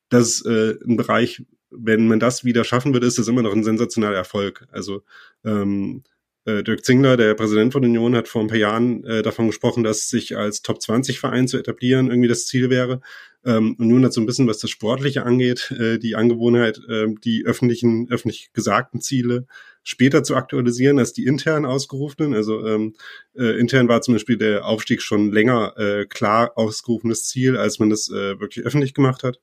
[0.09, 3.53] das ist äh, ein Bereich, wenn man das wieder schaffen würde, ist das immer noch
[3.53, 4.66] ein sensationeller Erfolg.
[4.72, 5.03] Also
[5.45, 6.03] ähm,
[6.45, 9.84] äh, Dirk Zingler, der Präsident von Union, hat vor ein paar Jahren äh, davon gesprochen,
[9.84, 13.01] dass sich als Top 20 Verein zu etablieren irgendwie das Ziel wäre.
[13.45, 17.07] Ähm, und nun hat so ein bisschen, was das Sportliche angeht, äh, die Angewohnheit, äh,
[17.22, 19.47] die öffentlichen, öffentlich gesagten Ziele
[19.89, 22.34] später zu aktualisieren als die intern ausgerufenen.
[22.34, 22.95] Also ähm,
[23.34, 27.89] äh, intern war zum Beispiel der Aufstieg schon länger äh, klar ausgerufenes Ziel, als man
[27.89, 29.41] das äh, wirklich öffentlich gemacht hat.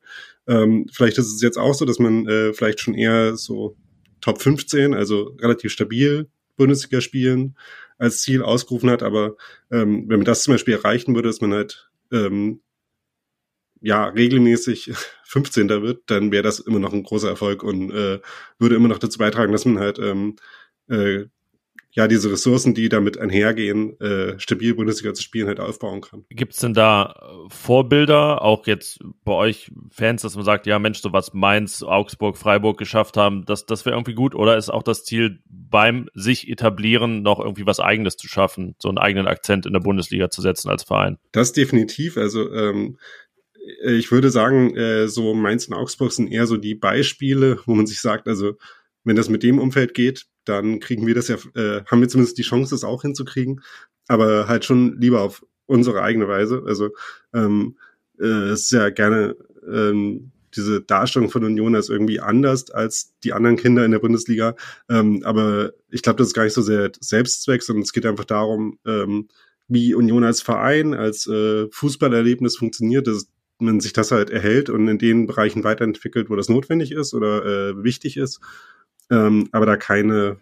[0.47, 3.75] Ähm, vielleicht ist es jetzt auch so, dass man äh, vielleicht schon eher so
[4.21, 7.57] Top 15, also relativ stabil Bundesliga spielen
[7.97, 9.01] als Ziel ausgerufen hat.
[9.01, 9.37] Aber
[9.71, 12.61] ähm, wenn man das zum Beispiel erreichen würde, dass man halt ähm,
[13.85, 14.91] ja regelmäßig
[15.25, 15.69] 15.
[15.69, 18.19] wird, dann wäre das immer noch ein großer Erfolg und äh,
[18.59, 20.35] würde immer noch dazu beitragen, dass man halt ähm,
[20.89, 21.25] äh,
[21.91, 26.25] ja diese Ressourcen, die damit einhergehen, äh, stabil Bundesliga zu spielen, halt aufbauen kann.
[26.29, 30.99] Gibt's denn da äh, Vorbilder, auch jetzt bei euch Fans, dass man sagt, ja Mensch,
[30.99, 34.35] so was Mainz, Augsburg, Freiburg geschafft haben, das, das wäre irgendwie gut?
[34.35, 38.89] Oder ist auch das Ziel beim sich etablieren noch irgendwie was Eigenes zu schaffen, so
[38.89, 41.17] einen eigenen Akzent in der Bundesliga zu setzen als Verein?
[41.31, 42.17] Das definitiv.
[42.17, 42.97] Also ähm,
[43.83, 47.87] ich würde sagen, äh, so Mainz und Augsburg sind eher so die Beispiele, wo man
[47.87, 48.57] sich sagt, also
[49.03, 52.37] wenn das mit dem Umfeld geht, dann kriegen wir das ja, äh, haben wir zumindest
[52.37, 53.61] die Chance, das auch hinzukriegen,
[54.07, 56.63] aber halt schon lieber auf unsere eigene Weise.
[56.65, 56.89] Also
[57.33, 57.77] ähm,
[58.19, 59.35] äh, es ist ja gerne
[59.67, 64.55] ähm, diese Darstellung von Union als irgendwie anders als die anderen Kinder in der Bundesliga.
[64.89, 68.25] Ähm, aber ich glaube, das ist gar nicht so sehr Selbstzweck, sondern es geht einfach
[68.25, 69.27] darum, ähm,
[69.67, 73.27] wie Union als Verein, als äh, Fußballerlebnis funktioniert, dass
[73.59, 77.45] man sich das halt erhält und in den Bereichen weiterentwickelt, wo das notwendig ist oder
[77.45, 78.41] äh, wichtig ist.
[79.09, 80.37] Ähm, aber da keine,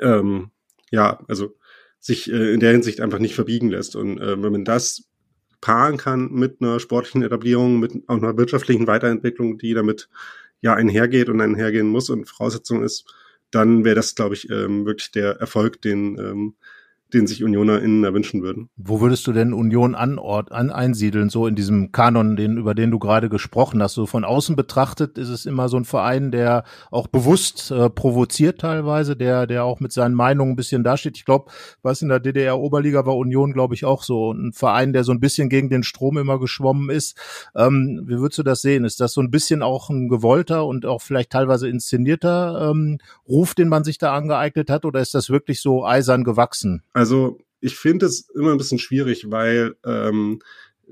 [0.00, 0.50] ähm,
[0.90, 1.56] ja, also
[2.00, 3.96] sich äh, in der Hinsicht einfach nicht verbiegen lässt.
[3.96, 5.04] Und äh, wenn man das
[5.60, 10.08] paaren kann mit einer sportlichen Etablierung, mit auch einer wirtschaftlichen Weiterentwicklung, die damit
[10.60, 13.12] ja einhergeht und einhergehen muss und Voraussetzung ist,
[13.50, 16.54] dann wäre das, glaube ich, ähm, wirklich der Erfolg, den ähm,
[17.14, 18.68] den sich UnionerInnen erwünschen würden.
[18.76, 22.90] Wo würdest du denn Union anort, an, einsiedeln, so in diesem Kanon, den, über den
[22.90, 23.94] du gerade gesprochen hast?
[23.94, 28.60] So von außen betrachtet ist es immer so ein Verein, der auch bewusst äh, provoziert
[28.60, 31.16] teilweise, der, der auch mit seinen Meinungen ein bisschen dasteht.
[31.16, 31.50] Ich glaube,
[31.82, 35.20] was in der DDR-Oberliga war Union, glaube ich, auch so ein Verein, der so ein
[35.20, 37.16] bisschen gegen den Strom immer geschwommen ist.
[37.56, 38.84] Ähm, wie würdest du das sehen?
[38.84, 43.54] Ist das so ein bisschen auch ein gewollter und auch vielleicht teilweise inszenierter ähm, Ruf,
[43.54, 46.82] den man sich da angeeignet hat, oder ist das wirklich so eisern gewachsen?
[46.98, 50.40] Also ich finde es immer ein bisschen schwierig, weil ähm,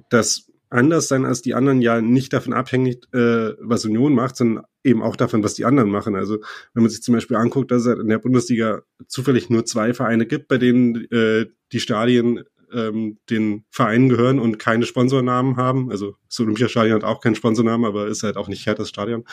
[0.08, 4.64] das anders sein als die anderen ja nicht davon abhängig, äh, was Union macht, sondern
[4.84, 6.14] eben auch davon, was die anderen machen.
[6.14, 6.38] Also
[6.74, 10.26] wenn man sich zum Beispiel anguckt, dass es in der Bundesliga zufällig nur zwei Vereine
[10.26, 15.90] gibt, bei denen äh, die Stadien ähm, den Vereinen gehören und keine Sponsornamen haben.
[15.90, 19.24] Also das Olympiastadion hat auch keinen Sponsornamen, aber ist halt auch nicht Herthas Stadion.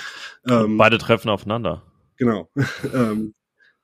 [0.49, 1.83] Ähm, Beide treffen aufeinander.
[2.17, 2.49] Genau.
[2.95, 3.35] ähm,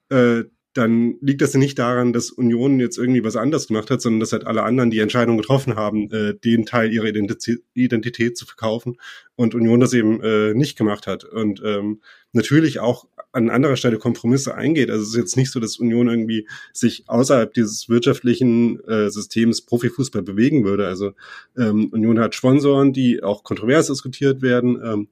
[0.09, 0.45] äh,
[0.79, 4.21] dann liegt das ja nicht daran, dass Union jetzt irgendwie was anders gemacht hat, sondern
[4.21, 8.45] dass halt alle anderen die Entscheidung getroffen haben, äh, den Teil ihrer Identität, Identität zu
[8.45, 8.95] verkaufen
[9.35, 11.25] und Union das eben äh, nicht gemacht hat.
[11.25, 11.99] Und ähm,
[12.31, 14.89] natürlich auch an anderer Stelle Kompromisse eingeht.
[14.89, 19.61] Also es ist jetzt nicht so, dass Union irgendwie sich außerhalb dieses wirtschaftlichen äh, Systems
[19.61, 20.87] Profifußball bewegen würde.
[20.87, 21.11] Also
[21.57, 25.07] ähm, Union hat Sponsoren, die auch kontrovers diskutiert werden ähm,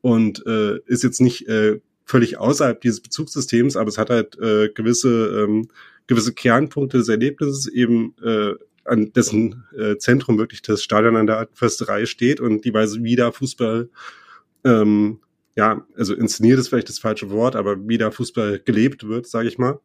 [0.00, 4.68] und äh, ist jetzt nicht äh, völlig außerhalb dieses Bezugssystems, aber es hat halt äh,
[4.68, 5.68] gewisse, ähm,
[6.06, 11.48] gewisse Kernpunkte des Erlebnisses eben äh, an dessen äh, Zentrum wirklich das Stadion an der
[11.52, 13.88] Försterei steht und die Weise, wie da Fußball,
[14.64, 15.20] ähm,
[15.56, 19.48] ja, also inszeniert ist vielleicht das falsche Wort, aber wie da Fußball gelebt wird, sage
[19.48, 19.78] ich mal.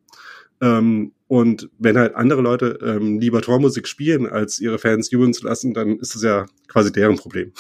[0.62, 5.46] Ähm, und wenn halt andere Leute ähm, lieber Tormusik spielen, als ihre Fans jubeln zu
[5.46, 7.52] lassen, dann ist das ja quasi deren Problem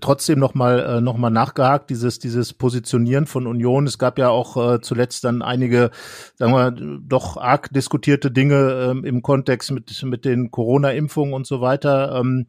[0.00, 3.86] trotzdem nochmal äh, noch mal nachgehakt, dieses, dieses Positionieren von Union.
[3.86, 5.90] Es gab ja auch äh, zuletzt dann einige,
[6.34, 11.60] sagen wir, doch arg diskutierte Dinge ähm, im Kontext mit, mit den Corona-Impfungen und so
[11.60, 12.18] weiter.
[12.20, 12.46] Ähm,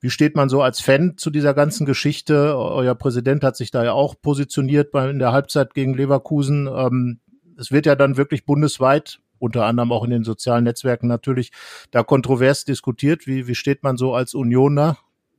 [0.00, 2.56] wie steht man so als Fan zu dieser ganzen Geschichte?
[2.56, 6.68] Euer Präsident hat sich da ja auch positioniert bei, in der Halbzeit gegen Leverkusen.
[6.68, 7.20] Ähm,
[7.58, 11.52] es wird ja dann wirklich bundesweit unter anderem auch in den sozialen Netzwerken natürlich
[11.90, 13.26] da kontrovers diskutiert.
[13.26, 14.98] Wie, wie steht man so als Unioner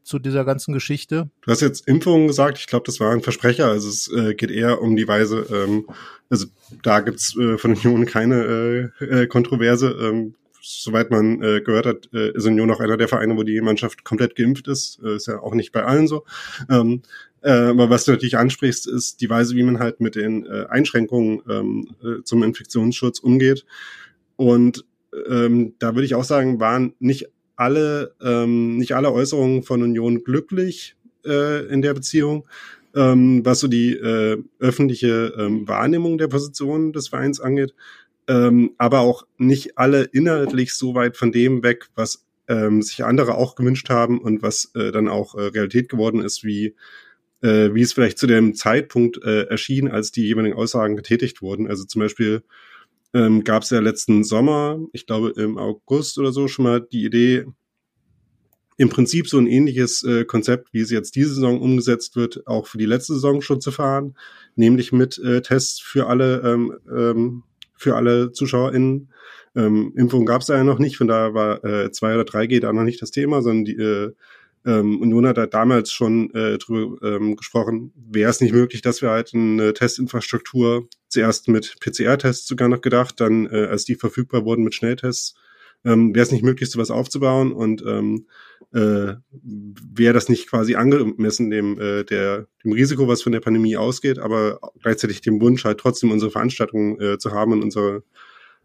[0.09, 1.29] zu dieser ganzen Geschichte?
[1.41, 3.67] Du hast jetzt Impfungen gesagt, ich glaube, das war ein Versprecher.
[3.67, 5.87] Also es äh, geht eher um die Weise, ähm,
[6.29, 6.47] also
[6.83, 9.89] da gibt's äh, von Union keine äh, äh, Kontroverse.
[10.01, 13.61] Ähm, soweit man äh, gehört hat, äh, ist Union auch einer der Vereine, wo die
[13.61, 14.99] Mannschaft komplett geimpft ist.
[15.03, 16.25] Äh, ist ja auch nicht bei allen so.
[16.69, 17.03] Ähm,
[17.41, 20.65] äh, aber was du natürlich ansprichst, ist die Weise, wie man halt mit den äh,
[20.69, 23.65] Einschränkungen ähm, äh, zum Infektionsschutz umgeht.
[24.35, 24.85] Und
[25.27, 27.29] ähm, da würde ich auch sagen, waren nicht
[27.59, 30.95] alle, ähm, nicht alle Äußerungen von Union glücklich
[31.25, 32.47] äh, in der Beziehung,
[32.95, 37.73] ähm, was so die äh, öffentliche ähm, Wahrnehmung der Position des Vereins angeht,
[38.27, 43.35] ähm, aber auch nicht alle inhaltlich so weit von dem weg, was ähm, sich andere
[43.35, 46.75] auch gewünscht haben und was äh, dann auch äh, Realität geworden ist, wie
[47.41, 51.67] äh, wie es vielleicht zu dem Zeitpunkt äh, erschien, als die jeweiligen Aussagen getätigt wurden.
[51.67, 52.43] Also zum Beispiel
[53.13, 57.05] ähm, gab es ja letzten Sommer, ich glaube im August oder so, schon mal die
[57.05, 57.45] Idee,
[58.77, 62.65] im Prinzip so ein ähnliches äh, Konzept, wie es jetzt diese Saison umgesetzt wird, auch
[62.65, 64.15] für die letzte Saison schon zu fahren,
[64.55, 67.43] nämlich mit äh, Tests für alle ähm, ähm,
[67.75, 69.11] für alle ZuschauerInnen.
[69.55, 72.71] Ähm, Impfung gab es ja noch nicht, von daher war äh, 2 oder 3G da
[72.71, 74.11] noch nicht das Thema, sondern die äh,
[74.65, 79.01] ähm, Union hat da damals schon äh, drüber ähm, gesprochen, wäre es nicht möglich, dass
[79.01, 84.45] wir halt eine Testinfrastruktur zuerst mit PCR-Tests sogar noch gedacht, dann äh, als die verfügbar
[84.45, 85.35] wurden mit Schnelltests,
[85.85, 88.27] ähm, wäre es nicht möglich, sowas aufzubauen und ähm,
[88.73, 93.77] äh, wäre das nicht quasi angemessen dem, äh, der, dem Risiko, was von der Pandemie
[93.77, 98.03] ausgeht, aber gleichzeitig dem Wunsch halt trotzdem unsere Veranstaltungen äh, zu haben und unsere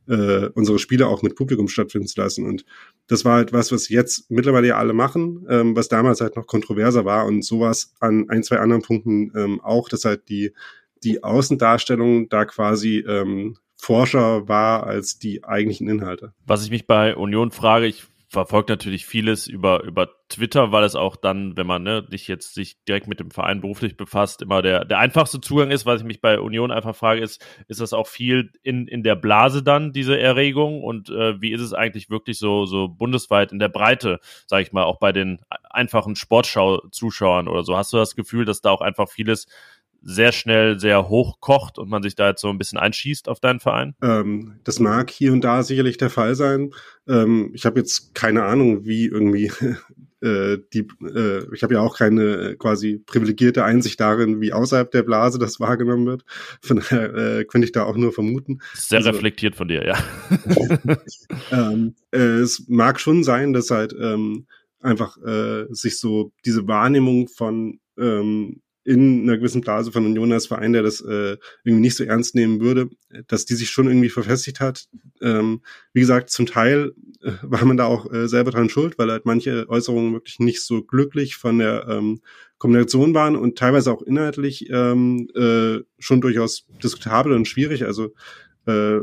[0.09, 2.47] äh, unsere Spiele auch mit Publikum stattfinden zu lassen.
[2.47, 2.65] Und
[3.07, 6.47] das war halt was, was jetzt mittlerweile ja alle machen, ähm, was damals halt noch
[6.47, 10.53] kontroverser war und sowas an ein, zwei anderen Punkten ähm, auch, dass halt die,
[11.03, 16.33] die Außendarstellung da quasi ähm, forscher war als die eigentlichen Inhalte.
[16.47, 18.05] Was ich mich bei Union frage, ich
[18.35, 22.55] verfolgt natürlich vieles über, über Twitter, weil es auch dann, wenn man ne, nicht jetzt
[22.55, 25.87] sich direkt mit dem Verein beruflich befasst, immer der, der einfachste Zugang ist.
[25.87, 29.15] Was ich mich bei Union einfach frage, ist, ist das auch viel in, in der
[29.15, 30.83] Blase dann, diese Erregung?
[30.83, 34.73] Und äh, wie ist es eigentlich wirklich so, so bundesweit in der Breite, sage ich
[34.73, 37.77] mal, auch bei den einfachen Sportschau-Zuschauern oder so?
[37.77, 39.47] Hast du das Gefühl, dass da auch einfach vieles
[40.05, 43.41] sehr schnell sehr hoch kocht und man sich da jetzt so ein bisschen einschießt auf
[43.41, 43.95] deinen Verein?
[44.03, 46.71] Ähm, das mag hier und da sicherlich der Fall sein.
[47.09, 49.51] Ähm, ich habe jetzt keine Ahnung, wie irgendwie
[50.21, 55.03] äh, die, äh, ich habe ja auch keine quasi privilegierte Einsicht darin, wie außerhalb der
[55.03, 56.25] Blase das wahrgenommen wird.
[56.61, 58.61] Von daher äh, könnte ich da auch nur vermuten.
[58.75, 59.99] Sehr also, reflektiert von dir, ja.
[61.51, 64.47] ähm, äh, es mag schon sein, dass halt ähm,
[64.81, 70.47] einfach äh, sich so diese Wahrnehmung von ähm, in einer gewissen Blase von Union als
[70.47, 72.91] Verein, der das äh, irgendwie nicht so ernst nehmen würde,
[73.27, 74.89] dass die sich schon irgendwie verfestigt hat.
[75.23, 75.63] Ähm,
[75.93, 79.25] wie gesagt, zum Teil äh, war man da auch äh, selber dran schuld, weil halt
[79.25, 82.21] manche Äußerungen wirklich nicht so glücklich von der ähm,
[82.59, 87.85] Kombination waren und teilweise auch inhaltlich ähm, äh, schon durchaus diskutabel und schwierig.
[87.85, 88.13] Also
[88.67, 89.01] äh,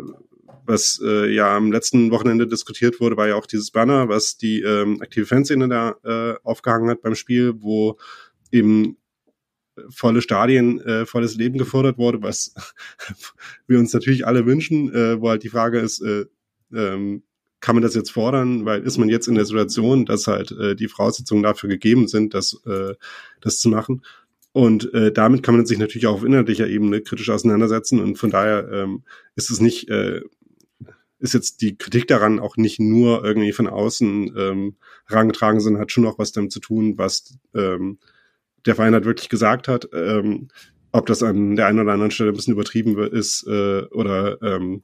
[0.65, 4.61] was äh, ja am letzten Wochenende diskutiert wurde, war ja auch dieses Banner, was die
[4.61, 7.97] ähm, aktive Fanszene da äh, aufgehangen hat beim Spiel, wo
[8.51, 8.97] eben
[9.89, 12.53] volle Stadien, äh, volles Leben gefordert wurde, was
[13.67, 16.25] wir uns natürlich alle wünschen, äh, wo halt die Frage ist, äh,
[16.73, 17.23] ähm,
[17.61, 20.75] kann man das jetzt fordern, weil ist man jetzt in der Situation, dass halt äh,
[20.75, 22.95] die Voraussetzungen dafür gegeben sind, das, äh,
[23.39, 24.01] das zu machen.
[24.51, 28.01] Und äh, damit kann man sich natürlich auch auf inhaltlicher Ebene kritisch auseinandersetzen.
[28.01, 29.03] Und von daher ähm,
[29.35, 30.21] ist es nicht, äh,
[31.19, 34.75] ist jetzt die Kritik daran auch nicht nur irgendwie von außen ähm,
[35.07, 37.99] herangetragen, sondern hat schon auch was damit zu tun, was ähm,
[38.65, 40.49] der Verein halt wirklich gesagt hat, ähm,
[40.91, 44.83] ob das an der einen oder anderen Stelle ein bisschen übertrieben ist äh, oder ähm,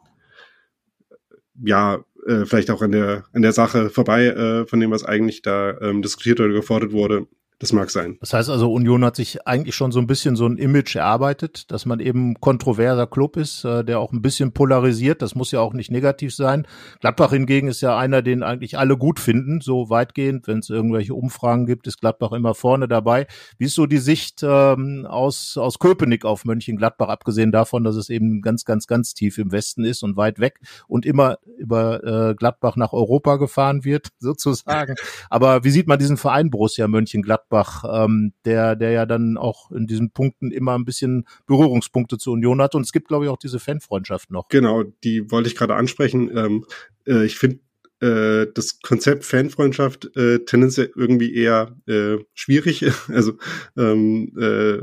[1.63, 5.41] ja, äh, vielleicht auch an der, an der Sache vorbei, äh, von dem, was eigentlich
[5.41, 7.27] da ähm, diskutiert oder gefordert wurde.
[7.59, 8.17] Das mag sein.
[8.19, 11.71] Das heißt also, Union hat sich eigentlich schon so ein bisschen so ein Image erarbeitet,
[11.71, 15.23] dass man eben kontroverser Club ist, äh, der auch ein bisschen polarisiert.
[15.23, 16.67] Das muss ja auch nicht negativ sein.
[16.99, 20.47] Gladbach hingegen ist ja einer, den eigentlich alle gut finden, so weitgehend.
[20.47, 23.25] Wenn es irgendwelche Umfragen gibt, ist Gladbach immer vorne dabei.
[23.57, 28.11] Wie ist so die Sicht ähm, aus, aus Köpenick auf Mönchengladbach, abgesehen davon, dass es
[28.11, 32.35] eben ganz, ganz, ganz tief im Westen ist und weit weg und immer über äh,
[32.35, 34.93] Gladbach nach Europa gefahren wird, sozusagen.
[35.31, 37.46] Aber wie sieht man diesen Verein Borussia Mönchengladbach?
[37.47, 42.33] Gladbach, ähm, der, der ja dann auch in diesen Punkten immer ein bisschen Berührungspunkte zur
[42.33, 42.75] Union hat.
[42.75, 44.47] Und es gibt, glaube ich, auch diese Fanfreundschaft noch.
[44.49, 46.35] Genau, die wollte ich gerade ansprechen.
[46.35, 46.65] Ähm,
[47.05, 47.59] äh, ich finde
[48.01, 52.85] äh, das Konzept Fanfreundschaft äh, tendenziell irgendwie eher äh, schwierig.
[53.09, 53.33] Also
[53.77, 54.79] ähm, äh,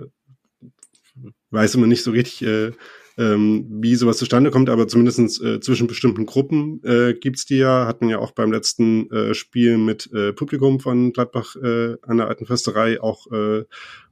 [1.51, 2.73] weiß immer nicht so richtig, äh,
[3.17, 7.87] ähm, wie sowas zustande kommt, aber zumindestens äh, zwischen bestimmten Gruppen äh, gibt's die ja,
[7.87, 12.29] hatten ja auch beim letzten äh, Spiel mit äh, Publikum von Gladbach äh, an der
[12.29, 13.65] alten Försterei auch äh,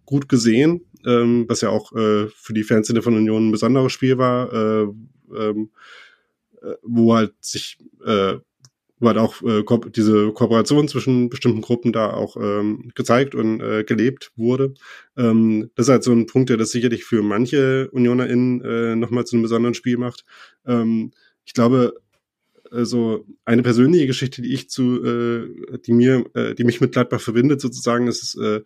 [0.05, 4.19] gut gesehen, ähm, was ja auch äh, für die Fanszene von Union ein besonderes Spiel
[4.19, 4.87] war, äh,
[5.37, 5.71] ähm,
[6.61, 8.35] äh, wo halt sich äh,
[9.03, 13.61] wo halt auch äh, ko diese Kooperation zwischen bestimmten Gruppen da auch ähm, gezeigt und
[13.61, 14.75] äh, gelebt wurde.
[15.17, 19.27] Ähm, das ist halt so ein Punkt, der das sicherlich für manche UnionerInnen äh, nochmal
[19.27, 20.25] zu einem besonderen Spiel macht.
[20.67, 21.11] Ähm,
[21.45, 21.95] ich glaube,
[22.71, 27.21] also eine persönliche Geschichte, die ich zu, äh, die mir, äh, die mich mit Gladbach
[27.21, 28.63] verbindet, sozusagen, ist äh,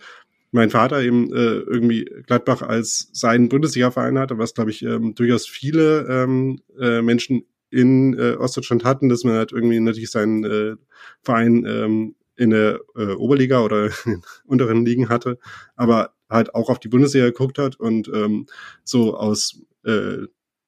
[0.53, 5.47] mein Vater eben äh, irgendwie Gladbach als seinen Bundesliga-Verein hatte, was glaube ich ähm, durchaus
[5.47, 10.76] viele ähm, äh, Menschen in äh, Ostdeutschland hatten, dass man halt irgendwie natürlich seinen äh,
[11.22, 15.38] Verein ähm, in der äh, Oberliga oder in unteren Ligen hatte,
[15.74, 18.46] aber halt auch auf die Bundesliga geguckt hat und ähm,
[18.84, 20.26] so aus äh,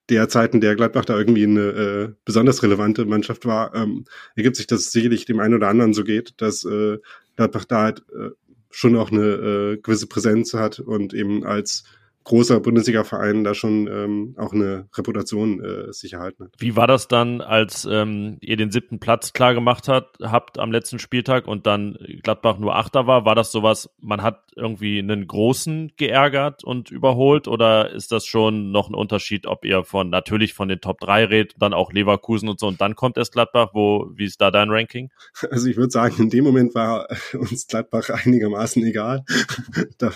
[0.08, 4.04] der Zeit, in der Gladbach da irgendwie eine äh, besonders relevante Mannschaft war, ähm,
[4.36, 6.98] ergibt sich, dass es sicherlich dem einen oder anderen so geht, dass äh,
[7.36, 8.30] Gladbach da halt äh,
[8.70, 11.84] schon auch eine äh, gewisse Präsenz hat und eben als
[12.28, 16.54] großer Bundesliga-Verein da schon ähm, auch eine Reputation äh, sich erhalten hat.
[16.58, 20.70] Wie war das dann, als ähm, ihr den siebten Platz klar gemacht hat, habt am
[20.70, 23.24] letzten Spieltag und dann Gladbach nur Achter war?
[23.24, 28.72] War das sowas, man hat irgendwie einen Großen geärgert und überholt oder ist das schon
[28.72, 32.48] noch ein Unterschied, ob ihr von natürlich von den Top 3 redet, dann auch Leverkusen
[32.48, 33.70] und so und dann kommt erst Gladbach?
[33.72, 35.10] Wo, wie ist da dein Ranking?
[35.50, 39.24] Also ich würde sagen, in dem Moment war uns Gladbach einigermaßen egal.
[39.98, 40.12] da,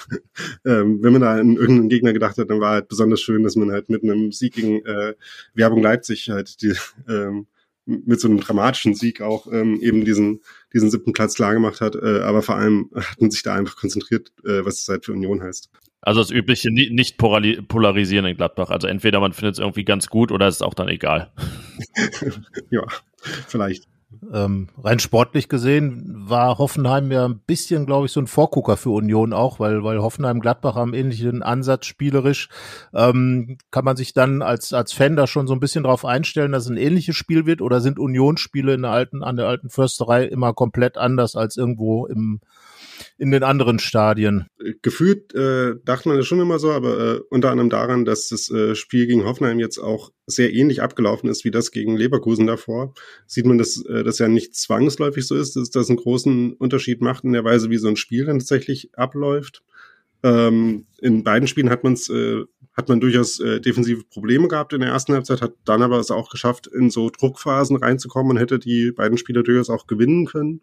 [0.67, 3.57] ähm, wenn man da in irgendeinen Gegner gedacht hat, dann war halt besonders schön, dass
[3.57, 5.15] man halt mit einem Sieg gegen äh,
[5.55, 6.75] Werbung Leipzig halt die,
[7.09, 7.47] ähm,
[7.85, 10.41] mit so einem dramatischen Sieg auch ähm, eben diesen
[10.73, 11.95] diesen siebten Platz klar gemacht hat.
[11.97, 15.13] Äh, aber vor allem hat man sich da einfach konzentriert, äh, was es halt für
[15.13, 15.71] Union heißt.
[16.01, 18.71] Also das übliche nicht polarisieren in Gladbach.
[18.71, 21.33] Also entweder man findet es irgendwie ganz gut oder es ist auch dann egal.
[22.71, 22.85] ja,
[23.47, 23.87] vielleicht.
[24.33, 28.91] Ähm, rein sportlich gesehen war Hoffenheim ja ein bisschen, glaube ich, so ein Vorgucker für
[28.91, 32.49] Union auch, weil, weil Hoffenheim Gladbach haben ähnlichen Ansatz spielerisch.
[32.95, 36.53] Ähm, kann man sich dann als, als Fan da schon so ein bisschen darauf einstellen,
[36.53, 39.71] dass es ein ähnliches Spiel wird oder sind Unionsspiele in der alten, an der alten
[39.71, 42.41] Försterei immer komplett anders als irgendwo im,
[43.23, 44.49] in den anderen Stadien?
[44.83, 48.51] Gefühlt äh, dachte man das schon immer so, aber äh, unter anderem daran, dass das
[48.51, 52.95] äh, Spiel gegen Hoffenheim jetzt auch sehr ähnlich abgelaufen ist wie das gegen Leverkusen davor,
[53.29, 57.01] sieht man, dass äh, das ja nicht zwangsläufig so ist, dass das einen großen Unterschied
[57.01, 59.63] macht in der Weise, wie so ein Spiel dann tatsächlich abläuft.
[60.25, 62.43] Ähm, in beiden Spielen hat man äh,
[62.73, 66.11] hat man durchaus äh, defensive Probleme gehabt in der ersten Halbzeit, hat dann aber es
[66.11, 70.63] auch geschafft, in so Druckphasen reinzukommen und hätte die beiden Spieler durchaus auch gewinnen können.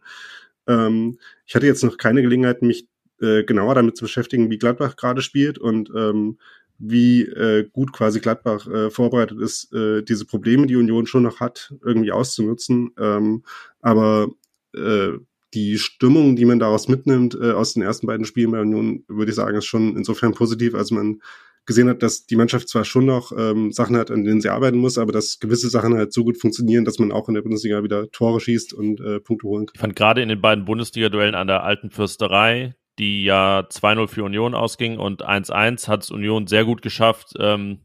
[0.70, 2.88] Ähm, ich hatte jetzt noch keine Gelegenheit, mich
[3.22, 6.38] äh, genauer damit zu beschäftigen, wie Gladbach gerade spielt und ähm,
[6.78, 11.42] wie äh, gut quasi Gladbach äh, vorbereitet ist, äh, diese Probleme, die Union schon noch
[11.42, 12.92] hat, irgendwie auszunutzen.
[12.98, 13.44] Ähm,
[13.82, 14.30] aber
[14.74, 15.12] äh,
[15.54, 19.32] die Stimmung, die man daraus mitnimmt äh, aus den ersten beiden Spielen bei Union, würde
[19.32, 21.22] ich sagen, ist schon insofern positiv, als man
[21.70, 24.78] gesehen hat, dass die Mannschaft zwar schon noch ähm, Sachen hat, an denen sie arbeiten
[24.78, 27.84] muss, aber dass gewisse Sachen halt so gut funktionieren, dass man auch in der Bundesliga
[27.84, 29.74] wieder Tore schießt und äh, Punkte holen kann.
[29.76, 34.24] Ich fand gerade in den beiden Bundesliga-Duellen an der alten Fürsterei, die ja 2-0 für
[34.24, 37.82] Union ausging und 1-1, hat es Union sehr gut geschafft, ähm,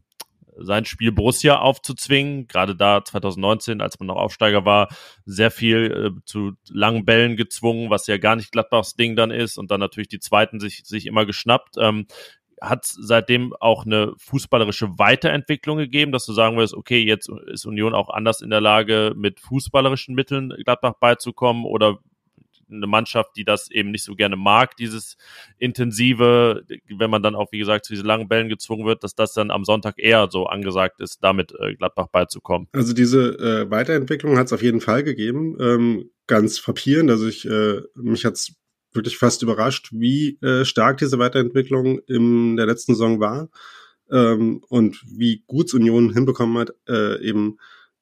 [0.57, 2.47] sein Spiel Borussia aufzuzwingen.
[2.47, 4.89] Gerade da 2019, als man noch Aufsteiger war,
[5.25, 9.57] sehr viel äh, zu langen Bällen gezwungen, was ja gar nicht Gladbachs Ding dann ist
[9.57, 11.75] und dann natürlich die zweiten sich, sich immer geschnappt.
[11.77, 12.07] Ähm,
[12.61, 17.93] hat seitdem auch eine fußballerische Weiterentwicklung gegeben, dass du sagen wirst, okay, jetzt ist Union
[17.93, 21.99] auch anders in der Lage, mit fußballerischen Mitteln Gladbach beizukommen oder
[22.69, 25.17] eine Mannschaft, die das eben nicht so gerne mag, dieses
[25.57, 29.33] intensive, wenn man dann auch, wie gesagt, zu diesen langen Bällen gezwungen wird, dass das
[29.33, 32.67] dann am Sonntag eher so angesagt ist, damit äh, Gladbach beizukommen.
[32.71, 35.57] Also diese äh, Weiterentwicklung hat es auf jeden Fall gegeben.
[35.59, 37.11] Ähm, ganz frappierend.
[37.11, 38.55] Also ich, äh, mich hat's
[38.95, 43.49] wirklich fast überrascht, wie äh, stark diese Weiterentwicklung in der letzten Saison war
[44.11, 47.57] ähm, und wie gut Union hinbekommen hat, äh, eben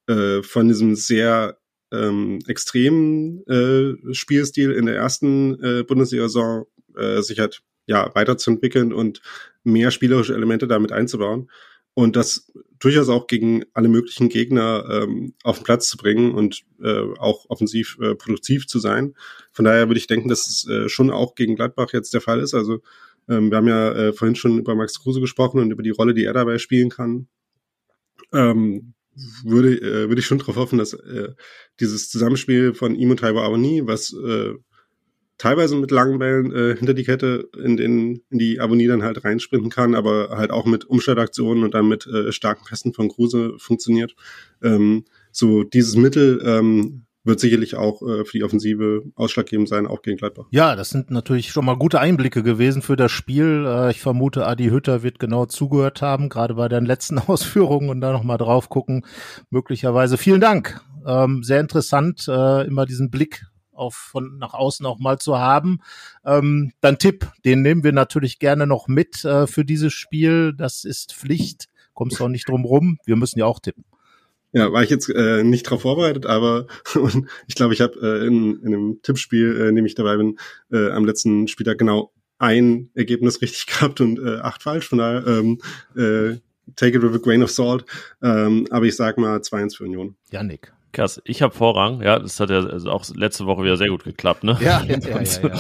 [0.08, 1.58] äh, von diesem sehr
[1.91, 6.66] ähm, extremen äh, Spielstil in der ersten äh, Bundesliga-Saison
[6.98, 9.22] äh, sich hat ja weiterzuentwickeln und
[9.64, 11.50] mehr spielerische Elemente damit einzubauen
[11.94, 16.64] und das durchaus auch gegen alle möglichen Gegner ähm, auf den Platz zu bringen und
[16.82, 19.16] äh, auch offensiv äh, produktiv zu sein.
[19.52, 22.39] Von daher würde ich denken, dass es äh, schon auch gegen Gladbach jetzt der Fall
[22.39, 22.54] ist.
[22.54, 22.80] Also
[23.30, 26.14] ähm, wir haben ja äh, vorhin schon über Max Kruse gesprochen und über die Rolle,
[26.14, 27.28] die er dabei spielen kann.
[28.34, 28.94] Ähm,
[29.44, 31.30] würde, äh, würde ich schon darauf hoffen, dass äh,
[31.80, 34.54] dieses Zusammenspiel von ihm und Taiwo Avoni, was äh,
[35.38, 39.23] teilweise mit langen Bällen äh, hinter die Kette in, den, in die Abonnie dann halt
[39.23, 43.53] reinsprinten kann, aber halt auch mit Umschaltaktionen und dann mit äh, starken Pässen von Kruse
[43.57, 44.15] funktioniert.
[44.61, 50.01] Ähm, so dieses Mittel ähm, wird sicherlich auch äh, für die Offensive ausschlaggebend sein, auch
[50.01, 50.45] gegen Gladbach.
[50.51, 53.65] Ja, das sind natürlich schon mal gute Einblicke gewesen für das Spiel.
[53.65, 58.01] Äh, ich vermute, Adi Hütter wird genau zugehört haben, gerade bei den letzten Ausführungen und
[58.01, 59.05] da nochmal drauf gucken.
[59.49, 60.17] Möglicherweise.
[60.17, 60.81] Vielen Dank.
[61.05, 65.80] Ähm, sehr interessant, äh, immer diesen Blick auf von nach außen auch mal zu haben.
[66.26, 70.53] Ähm, dann Tipp, den nehmen wir natürlich gerne noch mit äh, für dieses Spiel.
[70.53, 71.67] Das ist Pflicht.
[71.93, 72.97] Kommst du auch nicht drum rum.
[73.05, 73.86] Wir müssen ja auch tippen.
[74.51, 76.67] Ja, war ich jetzt äh, nicht darauf vorbereitet, aber
[77.47, 80.38] ich glaube, ich habe äh, in, in einem Tippspiel, äh, in dem ich dabei bin,
[80.71, 84.88] äh, am letzten Spieltag genau ein Ergebnis richtig gehabt und äh, acht falsch.
[84.88, 85.59] Von daher ähm,
[85.95, 86.38] äh,
[86.76, 87.86] take it with a grain of salt.
[88.21, 90.15] Ähm, aber ich sag mal 2-1 für Union.
[90.32, 90.71] Janik.
[90.94, 94.04] Krass, ich habe Vorrang, ja, das hat ja also auch letzte Woche wieder sehr gut
[94.04, 94.56] geklappt, ne?
[94.62, 95.52] Ja, ja, ja, ja,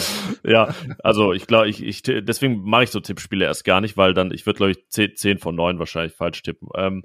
[0.43, 0.75] ja.
[1.03, 4.31] also ich glaube, ich, ich deswegen mache ich so Tippspiele erst gar nicht, weil dann,
[4.31, 6.69] ich würde, glaube ich, 10, 10 von 9 wahrscheinlich falsch tippen.
[6.77, 7.03] Ähm,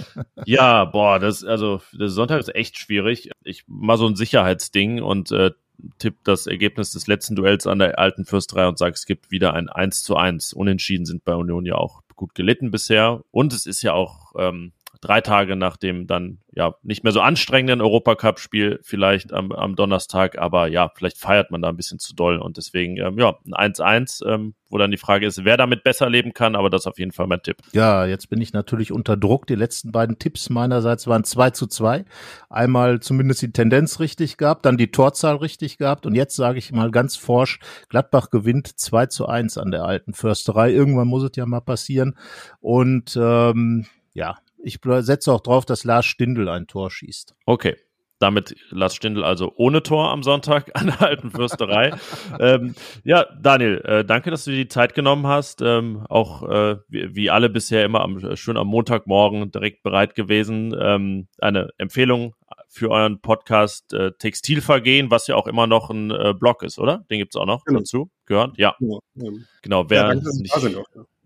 [0.44, 3.30] ja, boah, das, also der Sonntag ist echt schwierig.
[3.44, 5.52] Ich mal so ein Sicherheitsding und äh,
[5.98, 9.54] tipp das Ergebnis des letzten Duells an der alten Fürsterei und sage, es gibt wieder
[9.54, 10.52] ein 1 zu 1.
[10.52, 13.22] Unentschieden sind bei Union ja auch gut gelitten bisher.
[13.30, 17.20] Und es ist ja auch ähm, drei Tage nach dem dann ja nicht mehr so
[17.20, 22.14] anstrengenden Europacup-Spiel vielleicht am, am Donnerstag, aber ja, vielleicht feiert man da ein bisschen zu
[22.14, 25.84] doll und deswegen ähm, ja, ein 1-1, ähm, wo dann die Frage ist, wer damit
[25.84, 27.58] besser leben kann, aber das ist auf jeden Fall mein Tipp.
[27.72, 29.46] Ja, jetzt bin ich natürlich unter Druck.
[29.46, 32.04] Die letzten beiden Tipps meinerseits waren 2 zu 2.
[32.48, 36.72] Einmal zumindest die Tendenz richtig gehabt, dann die Torzahl richtig gehabt und jetzt sage ich
[36.72, 40.72] mal ganz forsch, Gladbach gewinnt 2 zu 1 an der alten Försterei.
[40.72, 42.16] Irgendwann muss es ja mal passieren
[42.60, 47.34] und ähm, ja, ich setze auch drauf, dass Lars Stindl ein Tor schießt.
[47.46, 47.76] Okay.
[48.18, 51.92] damit Lars Stindl also ohne Tor am Sonntag an der alten Fürsterei.
[52.38, 55.62] ähm, ja, Daniel, äh, danke, dass du dir die Zeit genommen hast.
[55.62, 60.76] Ähm, auch äh, wie, wie, alle bisher immer am, schön am Montagmorgen direkt bereit gewesen.
[60.78, 62.34] Ähm, eine Empfehlung
[62.68, 67.04] für euren Podcast äh, Textilvergehen, was ja auch immer noch ein äh, Blog ist, oder?
[67.10, 67.80] Den gibt's auch noch genau.
[67.80, 68.10] dazu.
[68.26, 68.56] Gehört?
[68.58, 68.76] Ja.
[68.78, 70.54] Genau, ähm, genau wer ja, danke, nicht,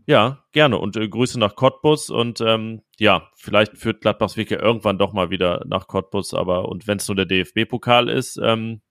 [0.07, 0.45] ja.
[0.53, 4.99] Gerne und äh, Grüße nach Cottbus und ähm, ja, vielleicht führt Gladbachs Weg ja irgendwann
[4.99, 8.83] doch mal wieder nach Cottbus, aber und wenn es nur der DFB-Pokal ist, ähm,